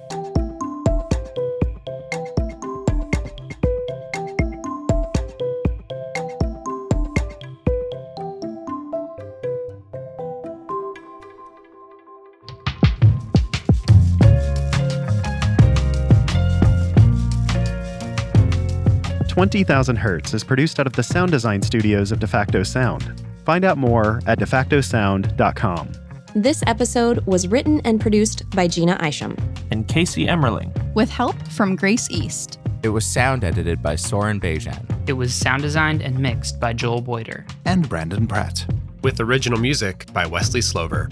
Twenty 19.36 19.64
Thousand 19.64 19.96
Hertz 19.96 20.32
is 20.32 20.42
produced 20.42 20.80
out 20.80 20.86
of 20.86 20.94
the 20.94 21.02
sound 21.02 21.30
design 21.30 21.60
studios 21.60 22.10
of 22.10 22.18
DeFacto 22.20 22.66
Sound. 22.66 23.22
Find 23.44 23.66
out 23.66 23.76
more 23.76 24.22
at 24.26 24.38
defactosound.com. 24.38 25.92
This 26.34 26.62
episode 26.66 27.18
was 27.26 27.46
written 27.46 27.82
and 27.84 28.00
produced 28.00 28.48
by 28.50 28.66
Jeanna 28.66 28.98
Isham. 29.06 29.36
and 29.70 29.86
Casey 29.86 30.26
Emmerling. 30.26 30.72
with 30.94 31.10
help 31.10 31.36
from 31.48 31.76
Grace 31.76 32.08
East. 32.10 32.58
It 32.82 32.88
was 32.88 33.04
sound 33.04 33.44
edited 33.44 33.82
by 33.82 33.94
Soren 33.96 34.40
Bejan. 34.40 34.82
It 35.06 35.12
was 35.12 35.34
sound 35.34 35.60
designed 35.60 36.00
and 36.00 36.18
mixed 36.18 36.58
by 36.58 36.72
Joel 36.72 37.02
Boyder. 37.02 37.44
And 37.66 37.86
Brandon 37.86 38.26
Pratt. 38.26 38.64
With 39.02 39.20
original 39.20 39.58
music 39.58 40.10
by 40.14 40.24
Wesley 40.26 40.62
Slover. 40.62 41.10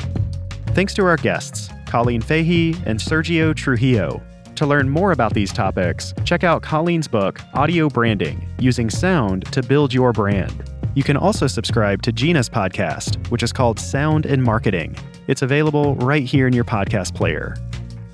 Thanks 0.69 0.95
to 0.95 1.05
our 1.05 1.19
guests, 1.19 1.69
Colleen 1.87 2.23
Fahey 2.23 2.75
and 2.87 2.99
Sergio 2.99 3.55
Trujillo. 3.55 4.23
To 4.57 4.67
learn 4.67 4.89
more 4.89 5.11
about 5.11 5.35
these 5.35 5.53
topics, 5.53 6.15
check 6.25 6.45
out 6.45 6.63
Colleen's 6.63 7.09
book, 7.09 7.41
Audio 7.55 7.89
Branding 7.89 8.49
Using 8.61 8.89
Sound 8.89 9.51
to 9.53 9.63
Build 9.63 9.93
Your 9.93 10.13
Brand. 10.13 10.71
You 10.95 11.03
can 11.03 11.17
also 11.17 11.49
subscribe 11.49 12.03
to 12.03 12.13
Jeanna's 12.13 12.49
podcast, 12.49 13.31
which 13.31 13.43
is 13.43 13.53
called 13.53 13.81
Sound 13.81 14.27
in 14.27 14.41
Marketing. 14.41 14.95
It's 15.27 15.43
available 15.43 15.97
right 15.97 16.23
here 16.23 16.47
in 16.47 16.53
your 16.53 16.65
podcast 16.65 17.17
player. 17.17 17.57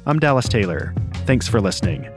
I'm 0.07 0.19
Dallas 0.19 0.49
Taylor. 0.49 0.95
Thanks 1.27 1.47
for 1.47 1.61
listening. 1.61 2.09